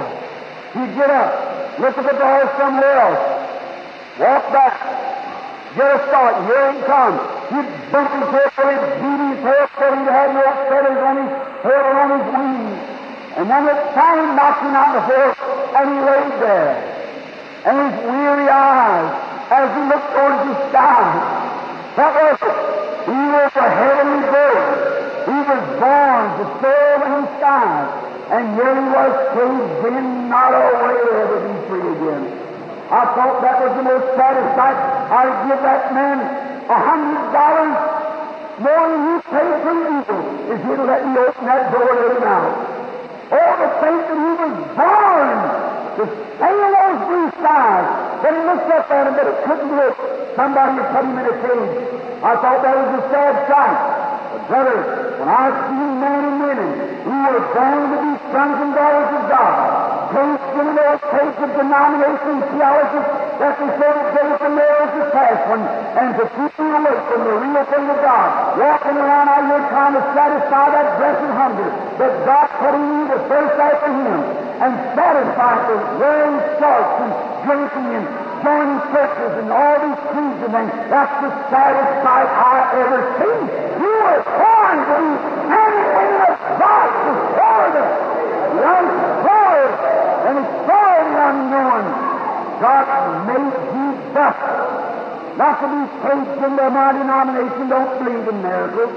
[0.74, 3.24] He'd get up, look at the bars somewhere else,
[4.20, 4.76] walk back,
[5.78, 7.20] get a start, and here he comes.
[7.46, 11.32] He'd bump his head he'd beat he'd had no feathers on his
[11.62, 12.96] head or on his wings.
[13.36, 15.30] And then it finally knocked him out the floor,
[15.76, 16.74] and he laid there.
[17.66, 19.12] And his weary eyes,
[19.52, 21.04] as he looked towards the sky,
[22.00, 22.58] what was it?
[23.06, 24.96] He was a heavenly bird.
[25.26, 27.90] He was born to soar in the skies.
[28.26, 32.26] And here he was caged in, not a way to ever be free again.
[32.90, 34.78] I thought that was the most satisfied.
[35.10, 36.18] I'd give that man
[36.66, 37.95] a hundred dollars
[38.60, 42.20] more than he paid for the eagle if he'd let me open that door right
[42.24, 42.44] now.
[43.36, 45.38] Oh, the faith that he was born
[45.96, 46.04] to
[46.40, 47.88] sail those blue skies.
[48.22, 49.96] But he looked up at him, but it couldn't it.
[50.36, 51.74] Somebody had put him in a cage.
[52.24, 53.80] I thought that was a sad sight.
[54.32, 54.78] But brother,
[55.20, 56.70] when I see men and women
[57.04, 59.56] who are born to be sons and daughters of God,
[60.16, 64.92] placed in those cages of denomination theology that they say that David and there is
[64.96, 68.98] the past one, and to keep you away from the real thing of God, walking
[68.98, 71.70] around out here trying to satisfy that blessed hunger
[72.00, 74.20] that God put in you to thirst after Him,
[74.56, 77.12] and satisfy the wearing shorts and
[77.44, 78.06] drinking and
[78.40, 80.74] joining churches and all these creeds and things.
[80.88, 83.42] That's the saddest sight I ever seen.
[83.84, 85.12] You were born to be
[85.50, 87.84] women of God to soar the
[88.64, 88.88] young
[89.28, 89.60] soar
[90.24, 92.15] and explore the unknown.
[92.62, 92.86] God
[93.28, 94.38] made you thus.
[95.36, 98.96] Not to be caged into my denomination, don't believe in miracles.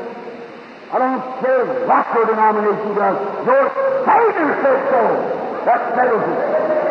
[0.89, 3.19] I don't care what your denomination does.
[3.43, 3.65] Your
[4.07, 5.03] Savior said so.
[5.67, 6.41] That settles it.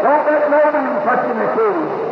[0.03, 2.07] Don't let no man touch in the cage.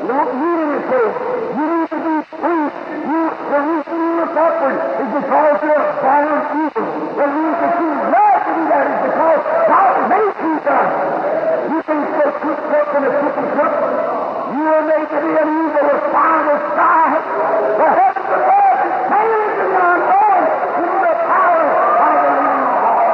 [0.00, 1.16] You don't need any cage.
[1.58, 2.66] You need to be free.
[3.06, 6.86] You, the reason you is because you're a born eagle.
[7.16, 10.88] The reason you love to do that is because God made you that.
[11.66, 13.74] You can say quick cook and a cookie cook.
[14.56, 17.08] You were made to be an eagle with fire the sky.
[17.76, 20.40] The heavens of earth is changed and you're unknown
[20.76, 23.10] into the power of the living God.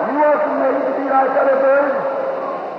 [0.00, 1.96] You wasn't made to be like other birds.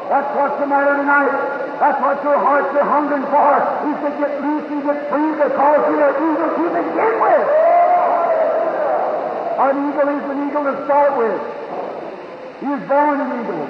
[0.09, 1.33] That's what's the matter tonight.
[1.79, 3.51] That's what your hearts are hungering for.
[3.87, 7.47] You should get loose and get free because you're an eagle to begin with.
[9.55, 11.39] An eagle is an eagle to start with.
[12.59, 13.63] He was born an eagle.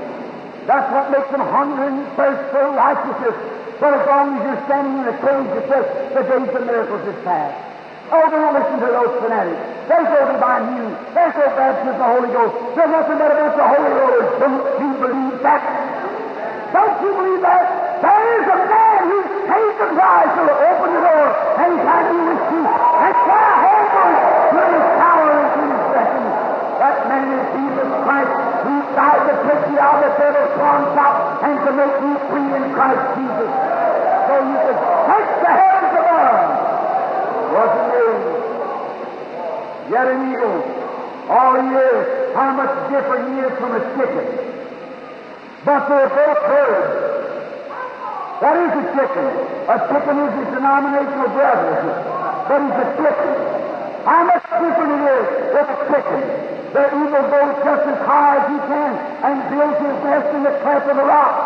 [0.66, 3.38] That's what makes him hungry and thirst for righteousness.
[3.78, 5.86] But as long as you're standing in a cage, it says
[6.18, 7.54] the days of miracles is past.
[8.10, 9.62] Oh, don't listen to those fanatics.
[9.86, 10.66] There's no divine.
[11.14, 12.54] There's no baptism of the Holy Ghost.
[12.74, 14.30] There's nothing a bunch of holy rollers.
[14.42, 15.81] Don't you believe that?
[20.12, 24.18] Price to open the door anytime you wish to and fly homeward
[24.52, 26.28] with his power and to his blessing.
[26.84, 28.36] That man is Jesus Christ
[28.68, 31.16] who died to take you out of the devil's pawn shop
[31.48, 33.52] and to make you free in Christ Jesus.
[34.28, 36.40] So you can take the heavens above.
[37.56, 38.08] Wasn't you?
[39.96, 40.60] Yet an eagle.
[41.32, 44.28] All he is, how much different he is from a chicken.
[45.64, 47.11] But they're both birds.
[48.42, 49.28] What is a chicken?
[49.70, 51.78] A chicken is his denominational brother,
[52.50, 53.32] but he's a chicken.
[54.02, 56.20] How much different it is with a chicken.
[56.74, 60.58] The eagle goes just as high as he can and builds his nest in the
[60.66, 61.38] cleft of the rock.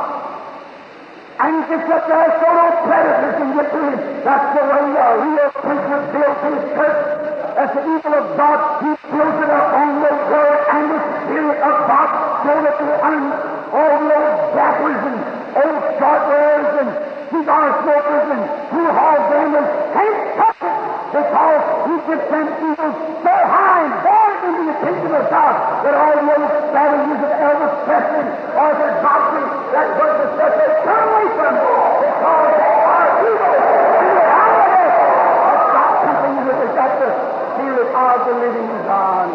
[1.36, 3.99] And he gets up there so no predators can get to him.
[4.23, 7.24] That's the way a real preacher builds his church.
[7.56, 11.60] As the eagle of God, he builds it up on the word and the spirit
[11.63, 12.10] of God
[12.44, 13.32] so that the un,
[13.72, 15.18] all the old gappers and
[15.56, 16.89] old shortwares and
[17.32, 18.44] cigar smokers and
[18.76, 19.70] two hog gamblers.
[19.96, 20.96] Can't touch it!
[21.15, 25.56] Because he gets them eagles so high and born into the kingdom of God
[25.88, 30.70] that all the old savages of Elvis Presley, Arthur Godfrey, that bunch of stuff, they
[30.84, 31.63] turn away from it
[32.04, 33.56] because they are evil.
[33.96, 34.91] And the reality
[35.39, 37.10] has got something to do with that the
[37.56, 39.30] spirit of the living God.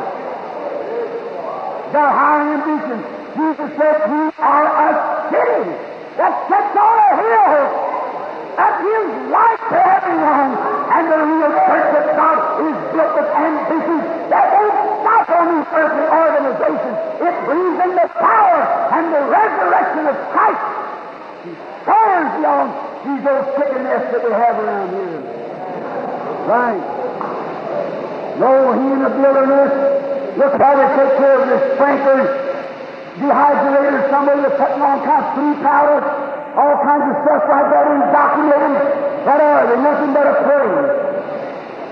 [1.91, 2.99] Their high ambition.
[3.35, 4.91] Jesus said, We are a
[5.31, 5.67] city
[6.19, 7.91] that sits on a hill
[8.55, 10.53] that gives light to everyone.
[10.91, 15.71] And the real church of God is built with ambitions that won't stop on these
[15.71, 16.97] earthly organizations.
[17.27, 18.61] It believes in the power
[18.95, 20.67] and the resurrection of Christ.
[21.43, 21.51] He
[21.87, 22.69] soars beyond
[23.03, 25.19] these old chicken nests that we have around here.
[26.47, 26.83] Right.
[28.39, 30.00] No, he in the wilderness,
[30.37, 32.29] look how they take care of the sprinklers,
[33.19, 35.99] dehydrated somebody that's putting on kind of free powder,
[36.59, 38.75] all kinds of stuff like that, indoctrinating.
[39.27, 39.79] What are they?
[39.81, 40.71] Nothing but a prey.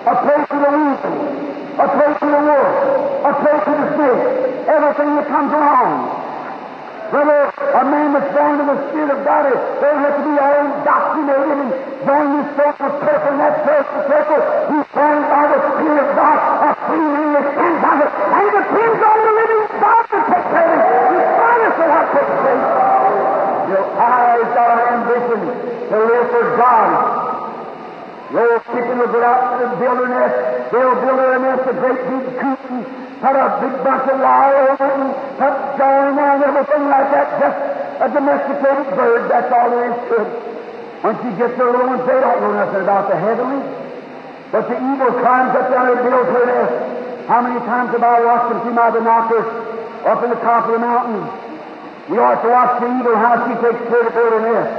[0.09, 1.15] A prey to the weasel,
[1.79, 2.73] a prey to the wolf,
[3.23, 4.23] a prey to the snake,
[4.67, 6.18] everything that comes along.
[7.09, 10.61] Brother, a man that's born in the Spirit of God, they have to be all
[10.61, 11.73] indoctrinated and
[12.05, 14.41] join this social circle and that social circle.
[14.69, 18.49] He's born by the Spirit of God, a free man that stands on it, and
[18.61, 22.67] depends on the living God to take care of him, regardless of what takes place.
[23.73, 25.41] Your eyes are ambition
[25.89, 26.93] to live for God.
[28.29, 30.37] The old chicken will go out to a nest.
[30.77, 35.11] They'll build a nest, a great big coop, put a big bunch of wire and
[35.11, 37.29] in there and everything like that.
[37.43, 37.59] Just
[37.99, 40.31] a domesticated bird, that's all there is to it.
[41.03, 43.63] Once you get the little ones, they don't know nothing about the heavenly.
[44.51, 46.75] But the eagle climbs up there and builds her nest.
[47.29, 49.51] How many times have I watched them through my binoculars
[50.07, 51.23] up in the top of the mountain?
[52.09, 54.73] You ought to watch the eagle, how she takes care build her nest.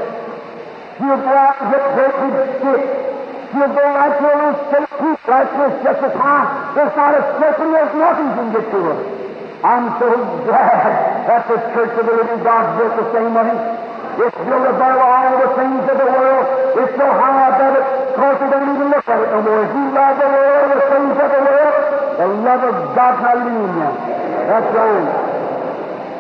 [0.97, 3.18] She'll go out and get great big sticks.
[3.49, 6.45] She'll go right to a little straight peak like this, just as high.
[6.77, 8.97] There's not a serpent, there's nothing can get to her.
[9.65, 10.09] I'm so
[10.45, 13.49] glad that the Church of the Living God built the same way.
[14.21, 16.45] It's built above all the things of the world.
[16.77, 19.65] It's so high above it, because they don't even look at it no more.
[19.65, 21.75] If you love the world, the things of the world,
[22.21, 23.91] the love of God, hallelujah.
[24.45, 25.09] That's right.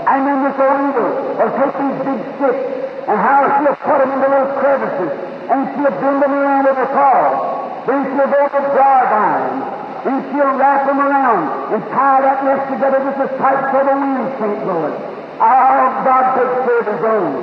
[0.09, 2.78] And then this old eagle will take these big sticks
[3.09, 5.09] and how she'll put them into those crevices
[5.49, 7.89] and she'll bend them around with her paws.
[7.89, 9.65] Then she'll go to jar vines
[10.05, 13.95] and she'll wrap them around and tie that nest together just as tight so the
[13.97, 14.95] wind can't blow it.
[15.41, 17.33] Oh, God takes care of His own.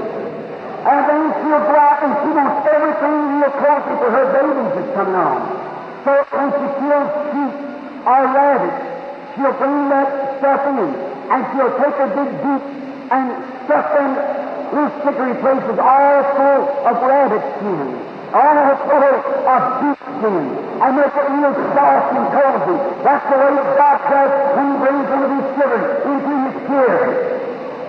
[0.87, 4.93] And then she'll go out and she wants everything real closely for her babies that's
[4.95, 5.41] coming on.
[6.07, 7.55] So when she kills sheep
[8.07, 8.83] or rabbits,
[9.35, 10.79] she'll bring that stuff in
[11.27, 12.65] and she'll take a big deep
[13.11, 13.27] and
[13.67, 17.81] stuff them little stickery places all full of rabbit skin,
[18.35, 19.15] all full
[19.47, 20.47] of beef skin,
[20.83, 22.77] and make it real soft and cozy.
[23.07, 27.07] That's the way God does when He brings one of His children into His care.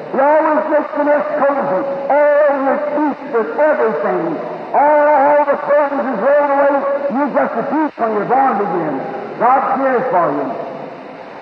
[0.07, 4.23] He always makes the nest cozy, all with beef with everything.
[4.67, 6.75] All the clothes is rolled away.
[7.11, 8.95] You just a piece when you're born again.
[9.39, 10.47] God cares for you.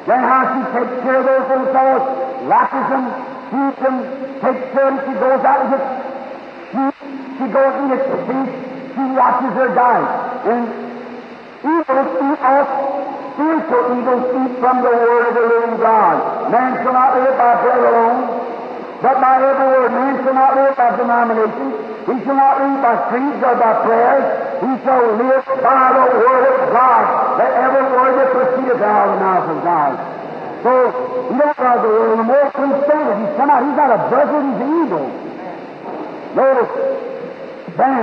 [0.06, 2.06] Then how she takes care of those little fellows,
[2.46, 3.96] latches them, feeds them,
[4.42, 5.06] takes care of them.
[5.06, 5.82] She goes out and
[6.72, 6.96] sheep.
[7.36, 8.50] She goes and gets the beef.
[8.96, 10.06] She watches her die.
[10.50, 10.64] And
[11.66, 12.70] eagles eat off,
[13.36, 16.52] spiritual eagles eat from the word of the living God.
[16.52, 18.20] Man shall not live by bread alone,
[19.04, 19.92] but by every word.
[19.92, 21.68] Man shall not live by denomination.
[22.06, 24.26] He shall not live by creeds or by prayers.
[24.64, 27.04] He shall live by the word of God.
[27.38, 27.56] Let
[30.66, 33.18] so you don't love the world anymore, come stand it.
[33.22, 33.62] He's come out.
[33.62, 35.08] He's not a buzzard, he's an eagle.
[36.34, 36.74] Notice,
[37.78, 38.02] then,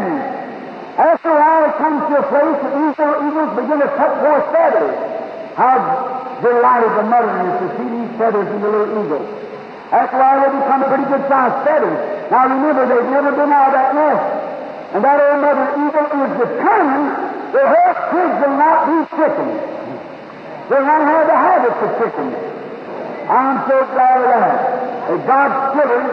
[0.95, 4.47] after a while it comes to a place that little eagles begin to cut forth
[4.55, 4.95] feathers.
[5.59, 5.75] How
[6.39, 9.27] delighted the mother is to see these feathers in the little eagle.
[9.91, 11.99] After a while they become pretty good sized feathers.
[12.31, 14.23] Now remember, they've never been out of that nest.
[14.95, 17.11] And that old mother eagle is determined
[17.59, 19.73] that her kids will not be chickens.
[20.71, 22.52] They'll to have the habits of chickens.
[23.29, 24.57] I'm so glad of that.
[25.03, 26.05] That God's children,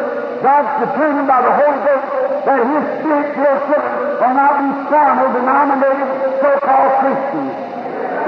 [0.41, 2.05] God's determined by the Holy Ghost
[2.45, 6.09] that His Spirit-filled children will not be formal, denominated,
[6.41, 7.53] so-called Christians.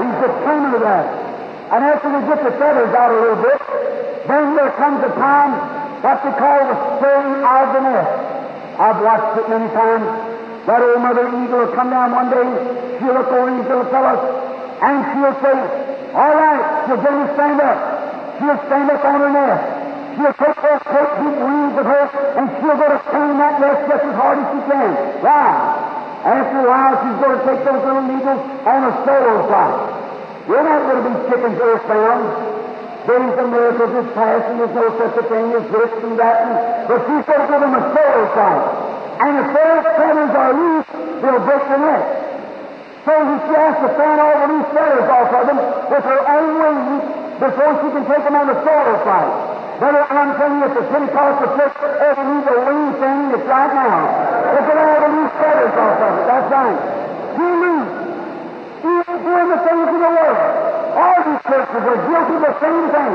[0.02, 1.06] He's determined of that.
[1.72, 3.60] And after they get the feathers out a little bit,
[4.28, 5.52] then there comes a time
[6.02, 8.12] what they call the stirring of the nest.
[8.78, 10.06] I've watched it many times.
[10.66, 12.46] That old mother eagle will come down one day,
[12.98, 14.22] she'll look over these little fellows,
[14.78, 15.58] and she'll say,
[16.14, 16.94] all right, to
[17.34, 17.91] stand up.
[18.42, 19.62] She'll stand up on her nest.
[20.18, 23.80] She'll take those great deep wings of hers, and she'll go to sting that nest
[23.86, 24.90] just as hard as she can.
[25.22, 25.46] Why?
[26.26, 29.78] After a while, she's going to take those little needles on a solo flight.
[30.50, 32.22] You're not going to be chickens earthbound.
[33.06, 36.36] Days of miracles is past, and there's no such a thing as this and that.
[36.42, 36.54] And,
[36.90, 38.62] but she's going to give them a solo flight.
[39.22, 40.90] And if those feathers are loose,
[41.22, 42.10] they'll break the nest.
[43.06, 45.58] So she has to fan all the loose feathers off of them
[45.94, 49.30] with her own wings before she can take them on the solo flight.
[49.82, 53.72] Brother, I'm telling you, it's a Pentecostal church, every needs a wing thing that's right
[53.74, 53.98] now.
[54.54, 56.24] Look at all the loose feathers off of it.
[56.30, 56.78] That's right.
[57.34, 57.92] You loose.
[58.82, 60.38] Even doing the things of the world.
[60.94, 63.14] All these churches are guilty of the same thing.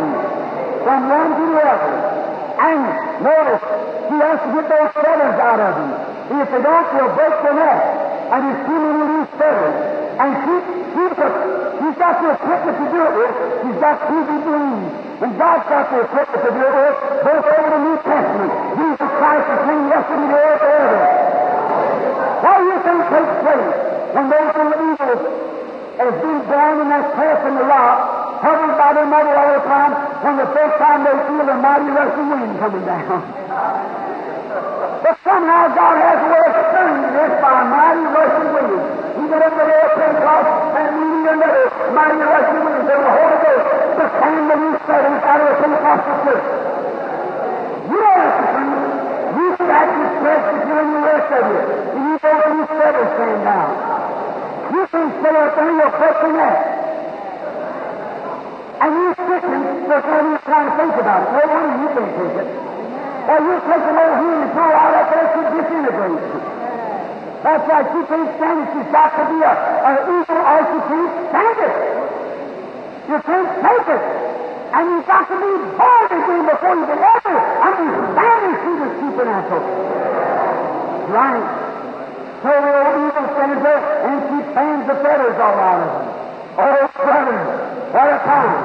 [0.84, 1.93] From one to the other.
[2.67, 2.80] And
[3.23, 3.63] notice,
[4.11, 5.91] he has to get those feathers out of them.
[6.36, 7.88] If they don't, they'll break the nest.
[8.28, 9.97] And he's too many loose feathers.
[10.18, 10.53] And she,
[10.97, 11.30] she's, a,
[11.78, 13.34] she's got the equipment to do it with.
[13.61, 14.89] She's got wings.
[15.22, 18.51] And God's got the equipment to do it with, both over the New Testament.
[18.82, 20.97] Jesus Christ is same yesterday, today, and forever.
[22.38, 23.74] What do you think takes place
[24.18, 25.22] when those little eagles
[25.97, 27.97] as being born in that cleft in the rock,
[28.41, 31.89] covered by their mother all the time, when the first time they feel the mighty
[31.93, 33.22] rushing wind coming down.
[35.01, 38.97] but somehow God has a way of stirring this by a mighty rushing wind.
[39.28, 39.76] Up there at
[40.18, 43.65] Pentecost and meeting another mighty rushing wind of the Holy Ghost
[43.97, 46.47] to fan the new feathers out of the Pentecostal church.
[47.86, 48.82] You know what the truth.
[49.38, 51.61] You practice press if you're in the rest of you.
[51.93, 53.70] And you don't let these feathers stand down.
[54.74, 55.05] You can
[55.38, 56.57] up there, you'll break the net.
[58.82, 61.30] And you that's what you're trying to think about it.
[61.30, 62.49] No wonder you can't take it.
[63.28, 66.37] Or you take an old hen and throw out up there, she disintegrates.
[67.48, 68.68] That's why she can't stand it.
[68.76, 71.00] She's got to be a, a eagle or she
[71.32, 71.76] can't it.
[73.08, 74.04] You can't take it.
[74.76, 78.89] And you've got to be born again before you can ever understand and see the
[79.00, 79.64] supernatural.
[81.08, 81.48] Right.
[82.43, 86.04] So the old eagle stands and she fans the feathers all out of him.
[86.52, 87.39] Oh, brother,
[87.95, 88.60] what a time.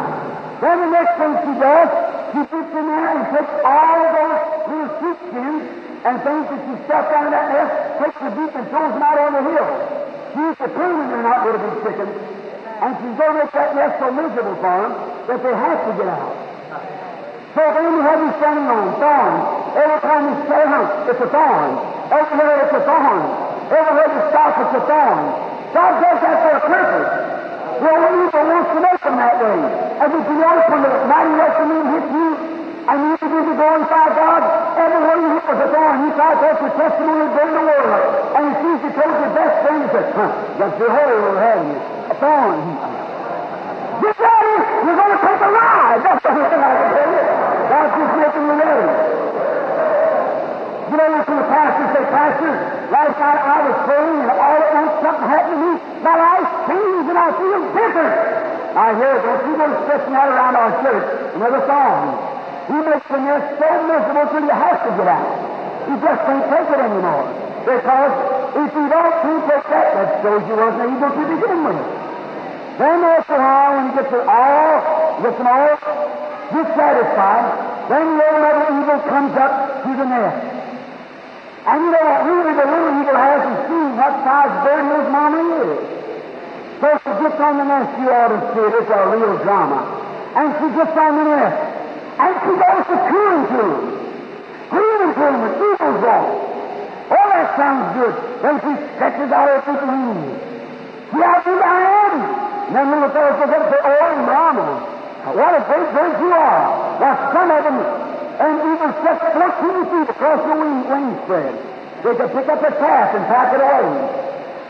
[0.59, 1.91] Then the next thing she does,
[2.35, 7.11] she gets in there and takes all those little sheepskins and things that she stuffed
[7.15, 7.73] down that nest,
[8.03, 9.69] takes the deep and throws them out on the hill.
[10.35, 12.17] She's the determined they're not going to be chickens.
[12.83, 14.91] And she's going to make that nest so miserable for them
[15.31, 16.35] that they have to get out.
[17.55, 19.43] So then you have you standing on thorns.
[19.79, 21.71] Every time you say hunt, it's a thorn.
[22.11, 23.23] Everywhere it's a thorn.
[23.71, 25.21] Everywhere you stop, it's a thorn.
[25.71, 27.11] God does that for a purpose.
[27.79, 29.59] The old evil wants to make them that way.
[30.03, 32.52] And if you when the mighty wind hits you,
[32.83, 34.43] and you begin to glorify God,
[34.75, 35.97] everywhere you was a thorn.
[36.03, 38.03] You thought that's your testimony to bring the world.
[38.35, 41.71] And he see, you told your best friend, he said, huh, that's your hole, haven't
[41.71, 41.79] you?
[42.11, 42.59] A thorn.
[44.03, 44.57] Get ready!
[44.83, 46.01] You're going to take a ride!
[46.03, 47.23] That's the thing I can tell you.
[47.71, 48.89] God's just making you ready.
[50.91, 52.53] You know, to the pastor say, Pastor,
[52.91, 55.73] last night I was praying and all at once something happened to me.
[56.03, 58.15] My life changed and I feel different.
[58.75, 59.15] I hear.
[59.23, 61.37] Don't you go stretching that around our church.
[61.37, 62.32] Another song.
[62.69, 65.31] He makes the nest so miserable till you have to get out.
[65.89, 67.27] You just can't take it anymore.
[67.63, 68.15] Because
[68.59, 71.83] if you don't can't take that, that shows you wasn't able to begin with.
[72.79, 74.75] Then after a while, when he gets it all,
[75.23, 75.75] gets them all
[76.53, 77.47] dissatisfied,
[77.89, 79.53] then the old eagle comes up
[79.83, 80.41] to the nest.
[81.63, 85.41] And you know what really the little eagle hasn't seen what size bird his mama
[85.63, 85.79] is.
[86.83, 89.81] So she gets on the nest, you ought to see it, it's a real drama.
[90.35, 91.72] And she gets on the nest,
[92.19, 92.97] and she goes to
[95.13, 96.27] to him with eagle's walk.
[97.13, 98.15] Oh, that sounds good.
[98.41, 100.41] Then she stretches out her big wings.
[101.13, 102.15] See how big I am?
[102.67, 104.69] And then little fellows goes up and say, Oh, mama,
[105.37, 106.65] what a great bird you are.
[106.99, 107.79] Now, some of them,
[108.41, 111.55] And eagles stretch 14 feet across the wing, wing spread.
[112.03, 113.87] They could pick up a calf and pack it away.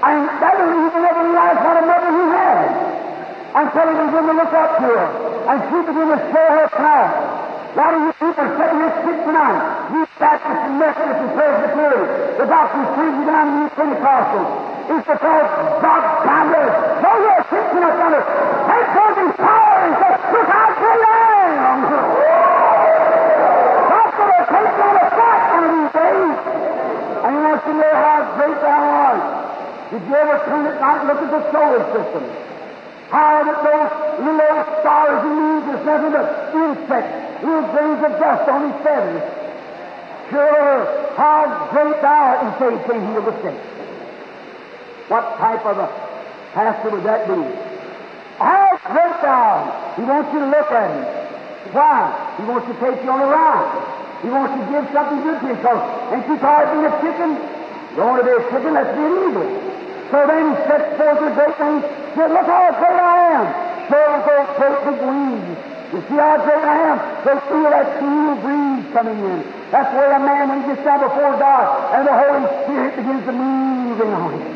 [0.02, 2.68] And that little eagle never realized what a mother he had
[3.54, 5.31] until he began to look up to her.
[5.42, 7.42] And she began to show her power.
[7.72, 9.58] A lot of you people sitting here sick tonight.
[9.90, 14.48] You Baptists and Methodists and Presbyterians, the doctrines freezing down and you Pentecostals.
[14.92, 15.48] It's because
[15.82, 16.72] God found us.
[17.02, 18.26] Throw your attention up on it.
[18.70, 20.46] Take forth his power and say, look
[20.78, 21.78] great I am.
[23.90, 26.38] That's what it takes on a fact one of these days.
[27.18, 29.22] And you want to know how great thou art.
[29.90, 32.51] Did you ever turn at night and look at the solar system?
[33.12, 33.92] How that those
[34.24, 38.76] little old stars and moons is nothing but insects, little grains of dust on his
[38.80, 39.20] feathers.
[40.32, 43.58] Sure, how great thou art, say, can heal the sick.
[45.12, 45.88] What type of a
[46.56, 47.36] pastor would that be?
[48.40, 50.00] How great thou art.
[50.00, 51.04] He wants you to look at him.
[51.76, 52.16] Why?
[52.40, 54.24] He wants to take you on a ride.
[54.24, 55.56] He wants to give something good to you.
[55.60, 55.84] Because
[56.16, 57.30] ain't you tired of being a chicken?
[57.92, 58.72] You want to be a chicken?
[58.72, 59.52] Let's be an eagle.
[60.08, 62.01] So then he sets forth the great wings.
[62.12, 63.44] Said, look how great I am.
[63.88, 65.72] Shows those great big wings.
[65.92, 66.98] You see how great I am?
[67.24, 69.40] They feel that cool breeze coming in.
[69.72, 71.64] That's where a man when he gets down before God
[71.96, 74.52] and the Holy Spirit begins to move in on him.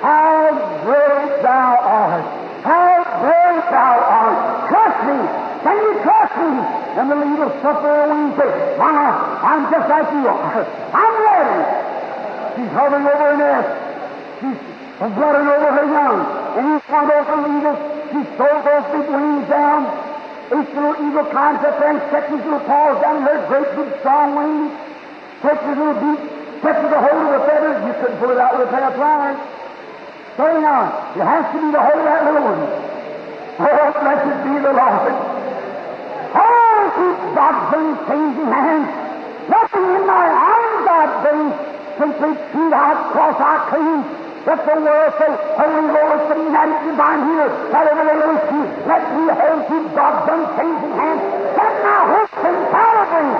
[0.00, 0.48] How
[0.84, 2.24] great thou art!
[2.64, 4.68] How great thou art!
[4.72, 5.18] Trust me!
[5.64, 6.52] Can you trust me?
[6.96, 9.12] And the little suffer a wing say, Mama,
[9.44, 10.64] I'm just like you are.
[10.94, 11.60] I'm ready.
[12.56, 13.70] She's hovering over her nest.
[14.40, 14.58] She's
[14.98, 16.37] fluttering over her young.
[16.56, 19.84] And one of those little eagles, she throws those big wings down.
[20.48, 24.00] Each little eagle climbs up there and sets his little paws down her great big
[24.00, 24.72] strong wings.
[25.44, 26.20] Takes his little beak,
[26.64, 27.76] catches a hold of the feathers.
[27.84, 29.38] You couldn't pull it out with a pair of pliers.
[30.40, 32.64] So now, it has to be the hold of that little one.
[33.58, 35.14] Oh, blessed be the Lord.
[36.32, 38.88] Oh, keep God's unchanging hands.
[39.50, 41.54] Nothing in my arms, God brings
[41.98, 44.27] simply feet out, cross out clean.
[44.46, 49.24] Let the world say, Holy Lord, fanatic divine healer, whatever they wish you, let me
[49.34, 51.20] hold to God's unchanging hand.
[51.58, 53.30] Set my hopes in Calvary.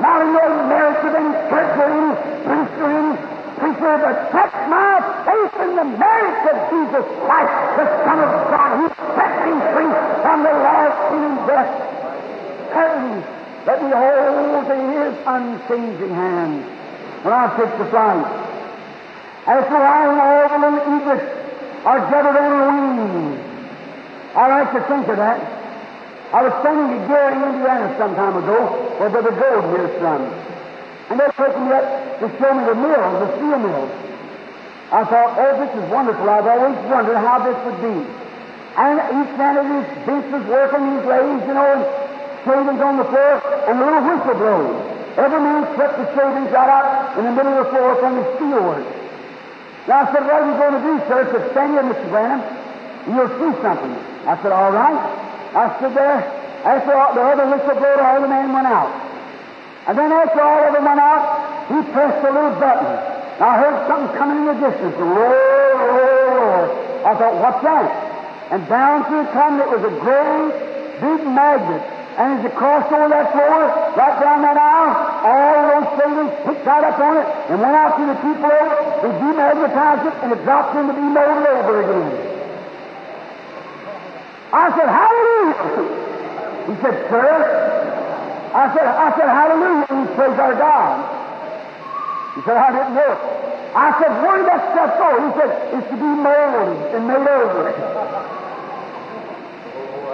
[0.00, 3.14] Not in no merits of any church or any priest or any
[3.60, 4.90] preacher, but set my
[5.28, 9.92] faith in the merits of Jesus Christ, the Son of God, who set me free
[10.24, 11.72] from the of sin and death.
[12.72, 13.22] Heaven,
[13.68, 16.64] let me hold to His unchanging hand
[17.22, 18.49] when I take the flight.
[19.46, 21.24] As for I and all the little eaglets
[21.84, 23.40] are gathered on the wings.
[24.36, 25.40] I like to think of that.
[26.30, 28.70] I was sending to Gary, in Indiana, some time ago,
[29.00, 30.22] where Brother Gold here's from.
[31.10, 33.88] And they took me up to show me the mills, the steel mill.
[34.92, 36.28] I thought, oh, this is wonderful.
[36.28, 37.96] I've always wondered how this would be.
[38.76, 41.82] And each man these benches working these lathes, you know, and
[42.44, 44.76] shavings on the floor, and a little whistle blows.
[45.16, 48.24] Every man swept the shavings right out in the middle of the floor from the
[48.36, 48.99] steel work.
[49.88, 51.24] Now I said, what are you going to do, sir?
[51.24, 52.08] I said, stand here, Mr.
[52.10, 53.92] Branham, and you'll see something.
[54.28, 55.00] I said, all right.
[55.56, 56.20] I stood there.
[56.64, 58.92] After all, the other whistle blew, all the men went out.
[59.88, 62.86] And then after all of them went out, he pressed a little button.
[63.40, 64.94] And I heard something coming in the distance.
[65.00, 66.62] Roar, roar, roar.
[67.08, 67.88] I thought, what's that?
[68.52, 70.52] And down through it come, it was a great
[71.00, 71.82] big magnet.
[72.18, 76.66] And as it crossed over that floor, right down that aisle, all those sailors picked
[76.66, 78.78] right up on it and went out to the people over.
[79.02, 82.10] They demagnetized it, and it dropped in to be molded over again.
[84.52, 86.00] I said, Hallelujah!
[86.66, 87.30] He said, Sir,
[88.54, 91.20] I said, I said, Hallelujah, and he praise our God.
[92.34, 93.40] He said, I didn't know.
[93.74, 95.10] I said, where did that stuff go?
[95.18, 98.29] He said, it's to be molded and made over.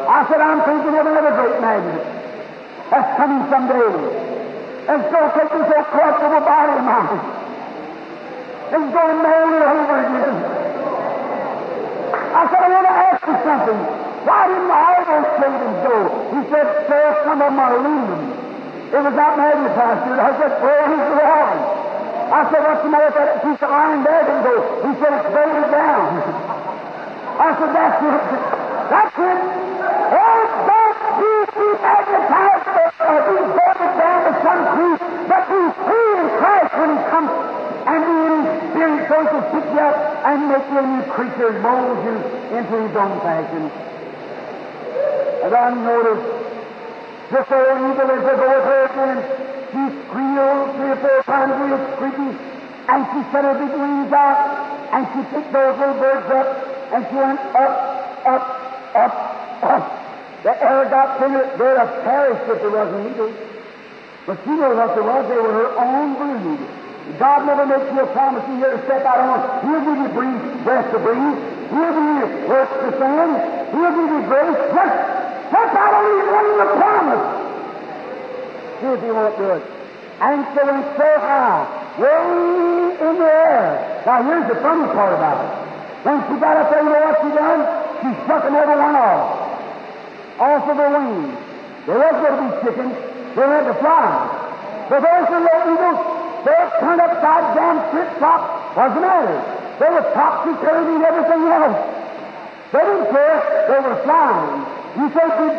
[0.05, 2.05] I said, I'm thinking of another great magnet
[2.93, 3.91] that's coming someday.
[4.87, 7.19] And so take this old corruptible body of mine
[8.67, 10.37] and go and mold it over again.
[12.37, 13.79] I said, I want to ask you something.
[14.27, 15.97] Why didn't all those shavings go?
[16.35, 18.23] He said, sir, some of them are aluminum.
[18.93, 20.07] It was not magnetized.
[20.19, 21.59] I said, well, here's the water.
[22.27, 24.57] I said, what's the matter with that piece of iron there didn't go?
[24.83, 26.11] He said, it's bolted down.
[27.37, 28.23] I said, that's it.
[28.89, 29.41] That's it.
[30.17, 32.65] Oh, don't be demagnetized
[32.97, 37.31] or be bolted down to some truth, but be free in Christ when He comes
[37.87, 41.05] and be in His Spirit going to pick you up and make you a new
[41.13, 42.15] creature mold you
[42.57, 43.69] into His own fashion.
[45.45, 46.27] And I noticed,
[47.31, 49.19] this old eagle as they go with her again,
[49.71, 52.31] she squealed three or four times real squeaky,
[52.87, 54.39] and she set her big wings out,
[54.95, 58.45] and she picked those little birds up, and she went up, up,
[58.95, 59.15] up,
[59.63, 59.85] up.
[60.43, 63.35] The air got thinner, they'd have perished if there wasn't eagles.
[64.27, 65.23] But she knew what there was.
[65.27, 66.59] They were her own breed.
[67.19, 69.39] God never makes you a promise you here to step out on.
[69.63, 71.39] He'll give you breathe, breath to breathe.
[71.71, 73.31] He'll give you work to sing.
[73.71, 74.59] He'll give you grace.
[74.75, 74.95] Just
[75.51, 77.25] step out on one the promise.
[78.83, 79.63] See if you won't do it.
[80.19, 81.67] And so went so high,
[81.99, 84.03] way in the air.
[84.07, 85.66] Now here's the funny part about it.
[86.07, 87.61] When she got up there, you know what she done?
[87.99, 89.27] She struck another one off.
[90.39, 91.35] Off of her wings.
[91.91, 92.95] There was going to be chickens.
[93.35, 94.07] They had to fly.
[94.87, 98.79] But those were little eagles they turned upside down, flip flop.
[98.79, 99.35] What's the matter?
[99.83, 101.75] They were topsy turvy and everything else.
[102.71, 103.39] They didn't care.
[103.67, 104.63] They were flying.
[104.95, 105.55] You say, did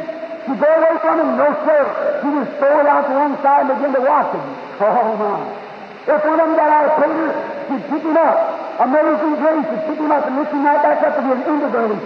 [0.47, 1.29] she go away from him?
[1.35, 1.83] No, sir.
[2.23, 4.47] She just threw it out to one side and began to watch him.
[4.79, 5.43] Oh, my.
[6.07, 7.27] If one of them got out of Peter,
[7.67, 8.56] she'd pick him up.
[8.77, 11.97] Amazing grace, she'd pick him up and lift him right back up again into grace.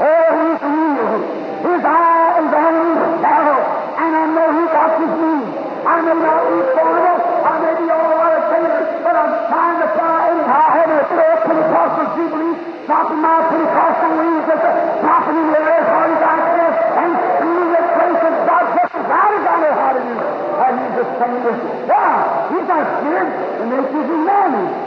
[0.00, 1.12] Oh, he's real.
[1.60, 2.90] His eye is on me
[3.20, 3.52] now,
[4.00, 5.34] and I know he watches me.
[5.84, 9.76] I may not be forever, I may be all out of favor, but I'm trying
[9.76, 12.56] to fly anyhow, having a throw Pentecostal jubilee,
[12.88, 14.64] dropping my Pentecostal wings, just
[15.04, 17.12] dropping in the air as hard as I can, and
[17.44, 20.16] feeling the grace of God just as loud as I know how to do.
[20.64, 21.58] And he's just saying this.
[21.92, 22.08] Why?
[22.56, 23.28] He's not scared.
[23.60, 24.85] The nature's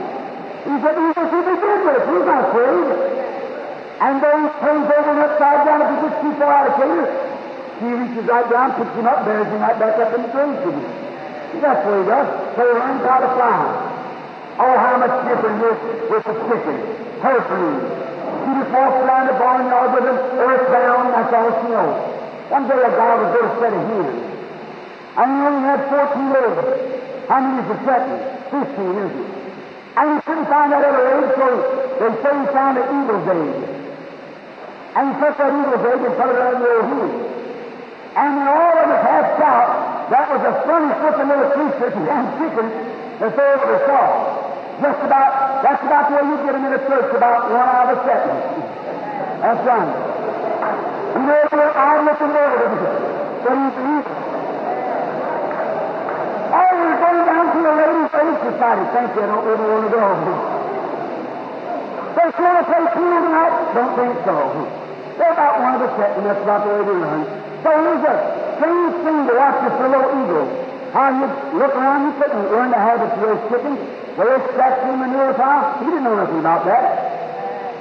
[0.70, 1.14] in man.
[1.14, 2.04] He's a begin with.
[2.06, 2.86] He's not afraid.
[4.00, 5.80] And then he turns over and upside down.
[5.84, 7.06] If he gets too far out of cater,
[7.84, 10.56] he reaches right down, picks him up, bears him right back up in the grave
[10.56, 10.80] again.
[11.60, 12.28] That's what he does.
[12.56, 13.58] So he learns how to fly.
[14.60, 15.80] Oh, how much different with,
[16.12, 16.78] with the chicken,
[17.24, 17.80] her food.
[18.44, 21.96] She just walks around the barnyard with him, earthbound, that's all she knows.
[22.52, 24.08] One day a guy was to set a hen.
[25.16, 27.28] And he only had 14 eggs.
[27.28, 28.20] How many is the setting?
[28.52, 29.39] 15, isn't it?
[29.98, 31.48] And he couldn't find that other egg, so
[31.98, 33.58] they say he found an eagle's egg.
[34.96, 37.10] And he took that eagle's egg and put it on the old hen.
[38.20, 39.70] And when all of us hatched out,
[40.10, 42.68] that was the funny looking little creature, damn chicken,
[43.22, 44.50] that they ever saw.
[44.80, 47.92] Just about, that's about the way you get them in a church, about one out
[47.92, 48.38] of a second.
[49.44, 49.92] That's right.
[51.10, 52.66] You know, you're out looking over.
[53.40, 54.16] But he's evil.
[56.50, 57.74] Oh, we're going down to the
[58.50, 58.86] Society.
[58.98, 60.06] Thank you, I don't really want to go.
[62.20, 63.54] They want to play pool tonight?
[63.78, 64.36] Don't think so.
[65.16, 66.26] They're about one of a second.
[66.26, 67.22] That's about the way they run.
[67.62, 68.16] So here's a
[68.58, 70.48] strange thing to watch this little eagle.
[70.90, 71.28] How you
[71.62, 73.80] look around, you couldn't learn the habits of those chickens.
[74.18, 75.78] Those scratch in manure pile.
[75.80, 76.92] He didn't know nothing about that.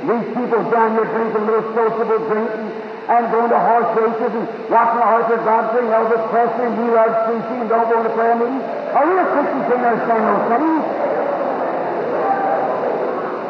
[0.06, 2.68] These people down here drinking little sociable drink and,
[3.10, 7.66] and going to horse races and watching Arthur Godfrey, Elvis Presley, and you love Springsteen
[7.66, 8.77] and don't go to prayer meetings.
[8.88, 10.84] A real Christian can't understand those things.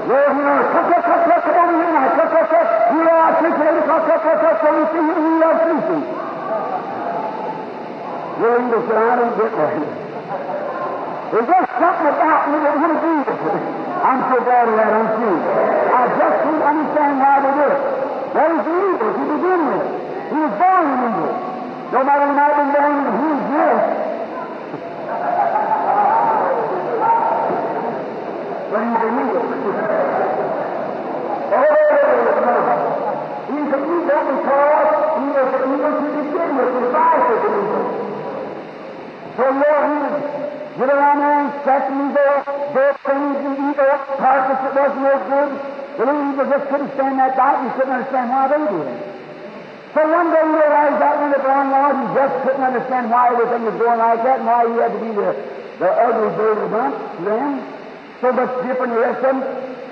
[0.09, 2.09] Well, you know, come, come, come, come, come over here now.
[2.16, 2.68] Come, come, come.
[2.97, 5.57] You know, I think you come, come, come, come, so we see you, you love
[5.62, 6.03] Springsteen.
[8.39, 10.09] Your eagle said, I don't get that.
[11.28, 13.78] There's just something about me that would it.
[13.99, 15.32] I'm so glad of that, aren't you?
[15.93, 17.82] I just can't understand why they do it.
[18.32, 19.86] That is eagle to begin with.
[20.32, 21.34] He was born an eagle.
[21.93, 23.98] No matter he might have been born in his dress.
[28.69, 29.49] But he's an eagle.
[31.57, 31.89] oh.
[33.49, 36.69] He's an eagle because he was eagle to begin with.
[36.77, 37.89] His life was an eagle.
[39.39, 40.21] So hands,
[40.77, 42.45] get around there and scratch and eagle,
[42.77, 45.51] dead things and eagle, carcass that wasn't no good.
[45.97, 48.85] The little eagle just couldn't stand that bite and he couldn't understand why they did
[48.85, 49.01] it.
[49.97, 53.64] So one day he realized that when the barnyard, he just couldn't understand why everything
[53.64, 55.33] was going like that and why he had to be the,
[55.81, 57.78] the ugly bird of them.
[58.21, 59.43] So much different the them.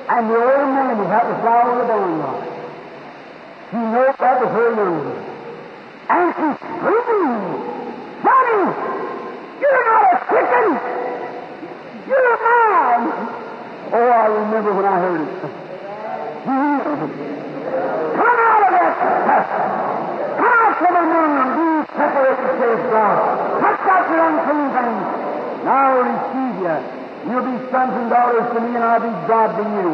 [0.08, 2.42] And the old man who had to fly over the barnyard.
[3.70, 5.02] She knew that was her young
[6.10, 7.34] And she's screaming,
[8.22, 8.62] Johnny!
[9.62, 10.66] You're not a chicken!
[12.06, 13.00] You're a man!
[13.94, 15.30] Oh, I remember when I heard it.
[18.14, 18.94] Come out of this!
[20.38, 21.50] Come out from among them!
[21.58, 23.18] Be separated, says God.
[23.62, 25.02] Touch out your unclean things.
[25.62, 27.05] Now receive you.
[27.26, 29.88] You'll be sons and daughters to me, and I'll be God to you.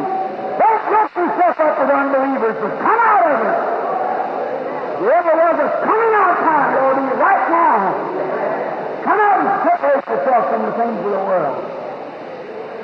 [0.60, 3.58] Don't mess yourself up with unbelievers, but come out of it.
[5.00, 7.78] Whoever was is coming out time, Lord, right now.
[9.00, 11.58] Come out and separate yourself from the things of the world.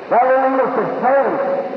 [0.09, 1.25] Old English said, hey,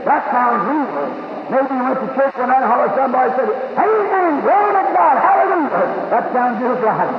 [0.08, 1.32] that sounds evil.
[1.52, 5.16] Maybe you went to church one night and hollered somebody said, Amen, glory to God,
[5.20, 6.08] hallelujah.
[6.08, 7.12] That sounds just right.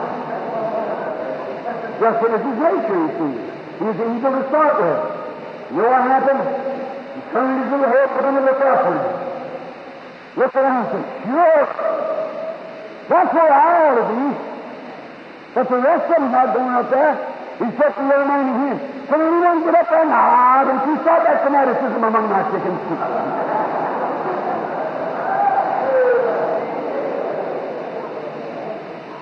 [2.02, 3.34] Just in his nature, you see.
[3.78, 5.13] He was evil to start with.
[5.74, 6.46] You know what happened?
[7.18, 8.98] He turned his little head, put him to look up and
[10.38, 11.66] look around and said, Sure.
[13.10, 14.22] That's where I ought to be.
[15.58, 17.18] But the rest of them not going up there.
[17.58, 18.78] Except the little man in him.
[19.10, 20.06] Can anyone get up there?
[20.06, 22.82] Nah, don't you start that fanaticism among my chickens.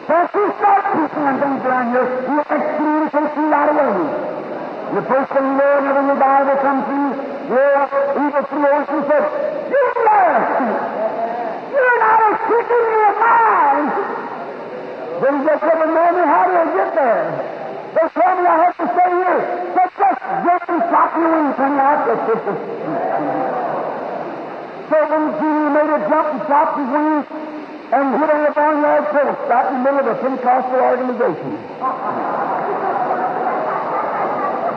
[0.03, 4.40] Once you start preaching and things around here, you excommunicate you right away.
[4.91, 7.15] The person there, whenever your Bible comes to you,
[7.47, 7.79] your
[8.11, 9.25] evil theologian says,
[9.71, 10.67] You're nasty!
[11.71, 13.87] You're not a chicken, you're mine!
[15.23, 17.23] Then they never know me, how do I get there?
[17.95, 19.41] They tell me I have to stay here.
[19.79, 22.19] But just jump and your wings when you're out there.
[24.91, 27.31] so when Jimmy made a jump and flopped his wings
[27.95, 31.51] and hit on the barnyard post, right in the middle of a Pentecostal organization.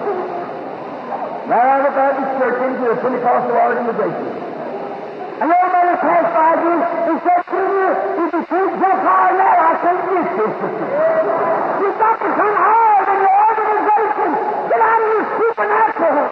[0.05, 4.29] The Baptist church into a Pentecostal organization.
[5.35, 7.93] And everybody passed by you and said, Junior,
[8.23, 10.47] if you can't jump high now, I can't get you.
[11.85, 14.31] You've got to come higher than your organization.
[14.71, 16.27] Get out of your supernatural.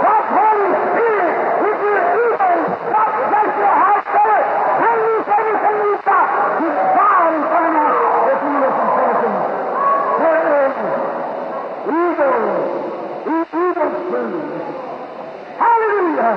[0.00, 2.56] God's Holy Spirit with your evil,
[2.90, 4.42] not just your heart filler.
[4.80, 6.28] Can you everything you've got?
[6.60, 6.68] You
[6.98, 7.94] bow and find out
[8.26, 9.32] if you listen person.
[11.90, 12.38] Evil.
[13.30, 14.50] Evil food.
[15.60, 16.34] Hallelujah.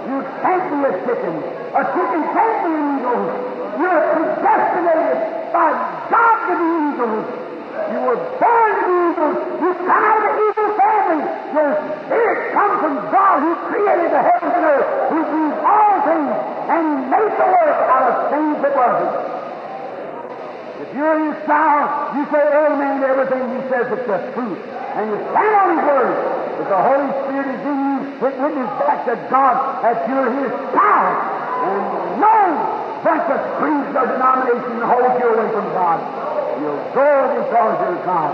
[0.00, 1.34] You can't be a chicken.
[1.70, 3.24] A chicken can't be an eagle.
[3.80, 5.18] You're predestinated
[5.52, 5.68] by
[6.10, 7.26] God to be eagles.
[7.90, 9.36] You were born to be eagles.
[9.60, 11.20] You come out of the eagle family.
[11.50, 16.32] Your spirit comes from God who created the heavens and earth, who breathed all things
[16.70, 19.12] and made the world out of things that wasn't.
[20.80, 24.60] If you're in his child, you say amen to everything he says it's the truth.
[24.98, 26.14] And you stand on his word.
[26.60, 29.54] If the Holy Spirit is in you, it witness back to God
[29.86, 31.16] that you're his child.
[31.64, 32.36] And no
[33.00, 35.98] bunch of creeds or denomination holds you away from God.
[36.60, 37.10] You'll go
[37.40, 38.32] because you're God.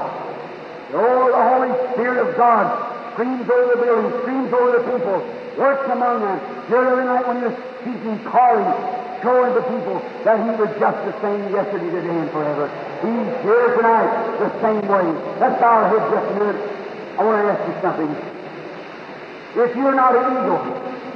[0.95, 2.67] Oh, the Holy Spirit of God
[3.13, 5.19] screams over the building, screams over the people,
[5.59, 6.39] works among them.
[6.69, 8.67] Here every night when you're speaking, calling,
[9.23, 12.67] showing the people that He was just the same yesterday, today, and forever.
[13.05, 14.11] He's here tonight
[14.41, 15.07] the same way.
[15.39, 16.61] Let's bow our heads just a minute.
[17.17, 18.11] I want to ask you something.
[19.57, 20.61] If you're not an eagle,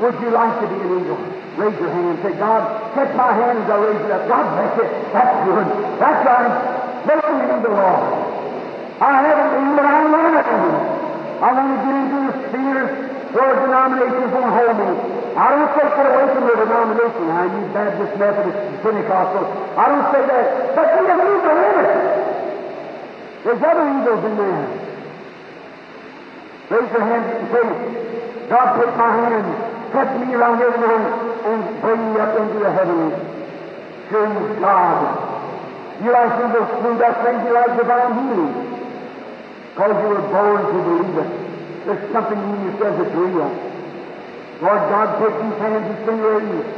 [0.01, 1.21] would you like to be an eagle?
[1.61, 2.65] Raise your hand and say, God,
[2.97, 4.25] catch my hand as I raise it up.
[4.33, 4.91] God bless it.
[5.13, 5.67] That's good.
[6.01, 6.53] That's right.
[7.05, 8.01] Me an eagle, Lord.
[9.01, 11.01] I haven't been, but I want to be.
[11.41, 12.91] I want to get into the spheres
[13.33, 14.89] where denominations won't hold me.
[15.37, 17.29] I don't say get away from the denomination.
[17.29, 19.45] Now, you Baptist, Methodist, Pentecostal.
[19.77, 20.75] I don't say that.
[20.75, 22.21] But see, an eagle in it.
[23.45, 24.65] There's other eagles in there.
[26.71, 27.67] Raise your hands and say,
[28.49, 29.47] God, take my hand,
[29.93, 31.09] touch me around here tonight,
[31.45, 33.15] and bring me up into the heavens.
[34.09, 35.29] Praise God.
[36.03, 38.55] You like eagles flew that crazy like divine healing.
[39.75, 41.31] Because you were born to believe it.
[41.87, 43.70] There's something in you that says it's real.
[44.61, 46.69] Lord God, take these hands and your ears.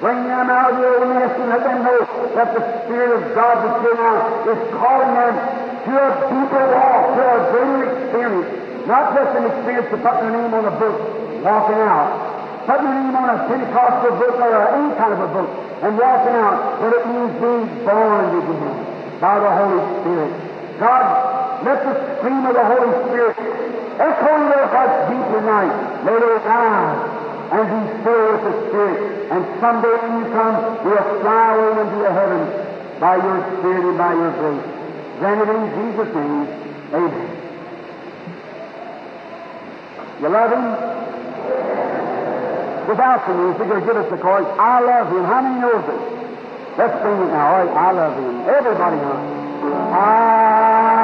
[0.00, 2.00] Bring them out of the old and let them know
[2.36, 5.34] that the Spirit of God that's here now is calling them
[5.84, 8.48] to a deeper walk, to a greater experience.
[8.84, 10.96] Not just an experience of putting their name on a book,
[11.44, 12.68] walking out.
[12.68, 16.36] Putting their name on a Pentecostal book or any kind of a book and walking
[16.36, 20.32] out, but it means being born again by the Holy Spirit.
[20.80, 23.36] God, let the scream of the Holy Spirit
[24.00, 25.72] their hearts deep tonight.
[26.08, 27.20] Let it rise
[27.52, 28.98] and be filled with the Spirit.
[29.30, 32.48] And someday when you come, we'll fly away into the heavens
[32.98, 34.66] by your Spirit and by your grace.
[35.18, 36.48] Grant it in Jesus' name.
[36.96, 37.28] Amen.
[40.20, 40.64] You love Him?
[42.88, 45.24] Without the music, or give us the chorus, I love Him.
[45.24, 46.00] How many knows it?
[46.78, 47.52] Let's sing it now.
[47.52, 48.48] All right, I love Him.
[48.48, 49.40] Everybody hum.
[49.92, 50.99] Jesus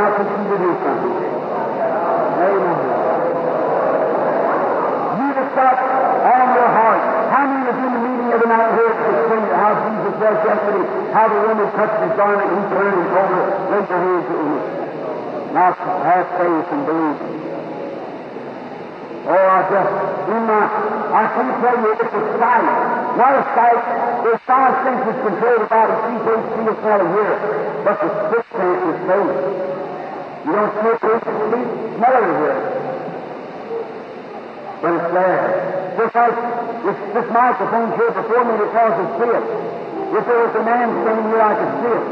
[0.00, 1.12] Something.
[2.40, 2.78] Amen.
[5.20, 5.76] You the the
[6.56, 6.64] the
[11.28, 11.68] the woman
[12.00, 13.44] his garment he turned and told her,
[13.92, 14.56] your hands me.
[15.52, 17.20] Now have faith and believe.
[19.20, 19.92] Oh, I just,
[20.32, 20.64] in my,
[21.12, 22.64] I can't tell you, it's a sight.
[23.20, 23.84] What a sight.
[24.24, 27.36] There's five senses control the body, see, taste, feel, smell, and hear.
[27.84, 29.79] But the sixth sense is faith.
[30.40, 31.20] You don't see see,
[32.00, 32.56] smell it, or hear.
[34.80, 35.44] But it's there.
[36.00, 36.36] Just like
[36.80, 39.44] this, this microphone here before me tells us see it.
[40.16, 42.04] If there was a man standing here, I could see it.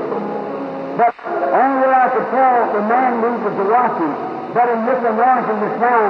[1.00, 4.12] But only way I could tell the man moves is to watch him.
[4.52, 6.02] But in this anointing just now,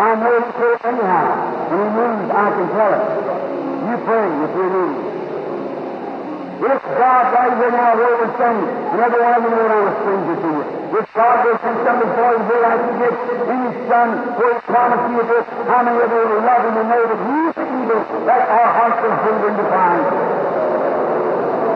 [0.00, 1.28] I know he's here anyhow.
[1.68, 3.04] When he moves, I can tell it.
[3.84, 5.15] You pray if you need.
[6.56, 9.92] If God right here now where we're standing, and every one of you know I'm
[9.92, 10.64] a stranger to you.
[10.96, 14.08] If God will send something for you here like He did in His Son,
[14.40, 17.20] where He promised you this, how many of you will love Him and know that
[17.28, 20.04] He's the evil that our hearts are hungering to find?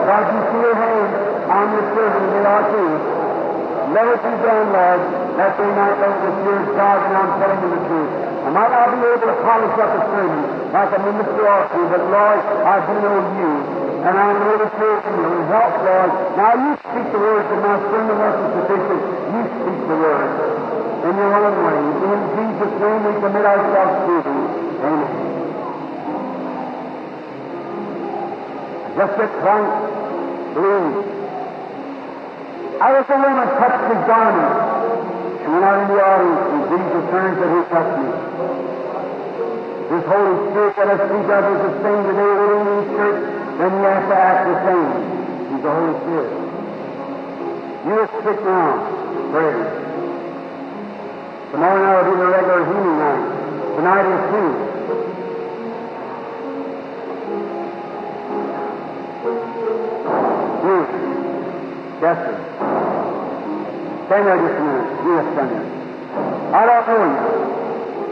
[0.01, 1.09] God, you see your hand
[1.45, 2.91] on your children, they are too.
[3.91, 5.01] Let it be done, Lord,
[5.37, 8.11] that they might know that you're God and I'm telling them the truth.
[8.41, 10.41] I might not be able to polish up a sermon
[10.73, 13.80] like a minister ought to, but Lord, I do know you.
[14.01, 16.11] And I know that you're will help, Lord.
[16.33, 19.01] Now you speak the words of my sermon wasn't sufficient.
[19.29, 20.29] You speak the word
[21.05, 21.77] in your own way.
[22.09, 24.45] In Jesus' name we commit ourselves to thee.
[24.81, 25.41] Amen.
[28.97, 29.69] Just get right.
[30.53, 31.21] Believe.
[32.81, 34.53] I was the woman touched his garment.
[35.41, 38.09] She went out in the audience, and Jesus turned to who touched me.
[39.93, 43.71] This Holy Spirit that I speak of is the same today within this church, then
[43.71, 44.91] you have to act the same.
[45.51, 46.31] He's the Holy Spirit.
[47.81, 48.77] You just sit down,
[49.31, 49.57] Pray.
[51.51, 53.23] Tomorrow night will be the regular healing night.
[53.75, 54.21] Tonight is.
[54.31, 54.45] You.
[62.01, 62.35] Yes, sir.
[64.05, 64.89] Stand there just a minute.
[65.03, 65.65] You just stand there.
[66.53, 67.15] I don't know you.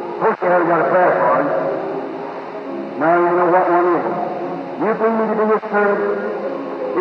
[0.10, 1.46] Of course, you haven't got a prayer card.
[3.00, 4.19] Now you know what one is.
[4.80, 6.00] You bring me to be your servant.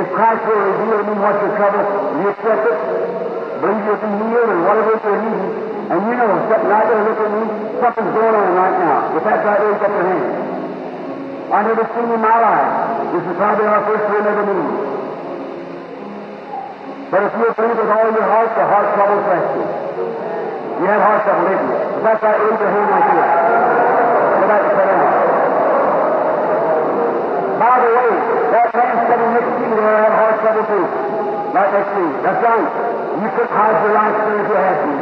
[0.03, 1.87] If Christ will reveal to me what your trouble,
[2.19, 2.79] you accept it?
[3.63, 5.47] Believe you'll be healed and whatever you're needing.
[5.87, 7.45] And you know, sitting right there looking at me,
[7.79, 9.15] something's going on right now.
[9.15, 10.27] If that's right, raise up your hand.
[11.55, 12.67] I never seen in my life.
[13.15, 14.75] This is probably our first time ever meeting.
[17.15, 19.71] But if you believe with all your heart, the heart trouble's rescue.
[20.83, 21.79] You had heart trouble, didn't you?
[21.79, 23.23] If that's right, raise your hand like this.
[24.35, 25.19] Go back and sit down.
[27.79, 28.11] The way,
[28.51, 30.87] that man sitting next to you there had heart trouble too.
[31.55, 32.11] Next to you.
[32.27, 32.69] That's right.
[33.19, 34.93] You couldn't hide your life there if you had to.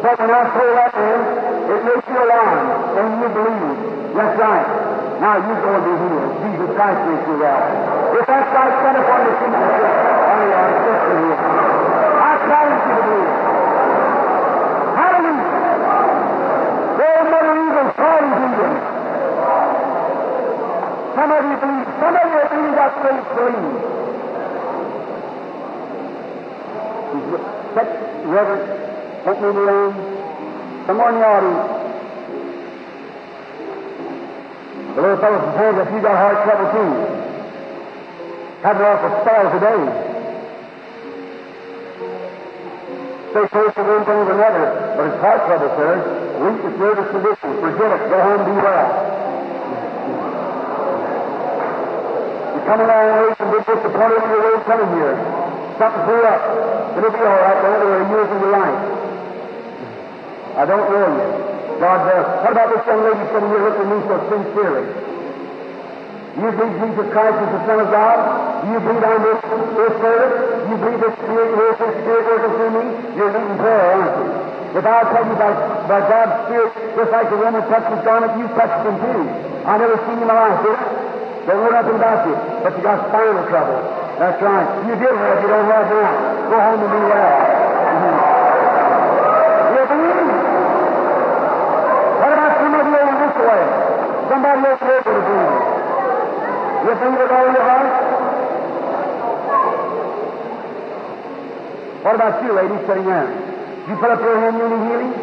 [0.00, 1.20] But when I told that man,
[1.70, 2.68] it makes you alarmed,
[3.00, 3.76] and you believe.
[4.16, 4.68] That's right.
[5.20, 6.32] Now you go and be healed.
[6.40, 7.60] Jesus Christ makes you well.
[8.16, 11.36] If that's right, stand up on the say, Oh, yeah, I'm sister here.
[11.36, 13.36] I challenge you to believe.
[14.96, 15.48] Hallelujah.
[16.96, 17.60] There are many
[18.00, 18.70] calling to you.
[21.20, 21.69] Some of you
[23.02, 23.90] that faith believe.
[27.74, 27.92] Such
[28.26, 28.68] reverence,
[29.26, 29.94] opening the room,
[30.86, 31.80] somewhere in the audience.
[34.94, 36.90] The little fellow from Kansas, if you got heart trouble too.
[38.62, 39.80] Had an awful spell today.
[43.30, 45.94] Stay close to one thing or another, but it's heart trouble, sir.
[46.42, 47.60] Weakness, nervous condition.
[47.62, 48.10] Forget it.
[48.10, 49.09] Go home and be well.
[52.70, 55.18] Coming a long way from big disappointed in your way coming here.
[55.74, 56.38] Something blew up.
[56.94, 57.58] It'll be all right.
[57.66, 58.06] Don't worry.
[58.14, 58.78] Years of your life.
[60.54, 61.26] I don't know you.
[61.82, 62.26] God does.
[62.30, 64.86] What about this young lady sitting here looking at me so sincerely?
[64.86, 68.18] Do you believe Jesus Christ is the Son of God?
[68.62, 70.34] Do you believe I'm this, this service?
[70.62, 72.84] Do you believe this Spirit, this Spirit working through me?
[73.18, 74.78] You're needing prayer, aren't you?
[74.78, 75.50] If I'll tell you by,
[75.90, 79.22] by God's Spirit, just like the woman touched his garment, you touched him too.
[79.66, 80.99] I never seen you in my life, did I?
[81.50, 83.82] Don't know nothing about you, but you got spinal trouble.
[84.22, 84.70] That's right.
[84.86, 86.46] You did have, you don't have now.
[86.46, 87.42] Go home and be well.
[87.90, 88.14] Mm-hmm.
[89.74, 90.30] You believe?
[92.22, 93.66] What about some of you over this way?
[94.30, 95.58] Somebody over there to believe.
[96.86, 97.90] You believe with all your heart?
[101.98, 103.26] What about you, lady, sitting there?
[103.90, 105.18] You put up your hand, you need healing?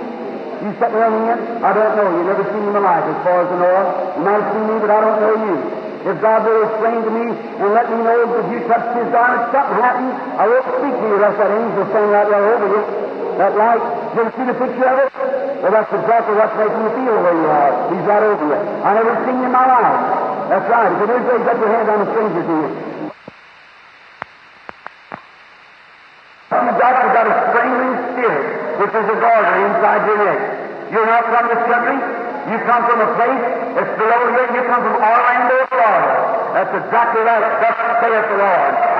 [0.60, 1.64] You set the end?
[1.64, 2.20] I don't know.
[2.20, 3.80] you never seen me in my life as far as I know.
[4.20, 5.77] You might have seen me, but I don't know you.
[6.06, 9.50] If God will explain to me and let me know that you touched his garment,
[9.50, 12.82] something happened, I won't speak to you unless that angel standing right there over you.
[13.38, 13.84] That light,
[14.14, 15.10] you ever see the picture of it?
[15.62, 17.74] Well, that's exactly what's making you feel the you are.
[17.94, 18.58] He's right over you.
[18.58, 19.94] I never seen you in my life.
[20.48, 20.90] That's right.
[20.96, 22.70] If it is, raise up your hand on a stranger to you.
[26.48, 28.46] You got, you got a strangling spirit,
[28.80, 30.40] which is a goiter inside your neck.
[30.94, 31.98] You're not from this country.
[32.48, 34.50] You come from a place that's below here.
[34.58, 36.50] You come from Orlando, Florida.
[36.58, 37.46] That's exactly right.
[37.62, 38.97] Thus saith the Lord.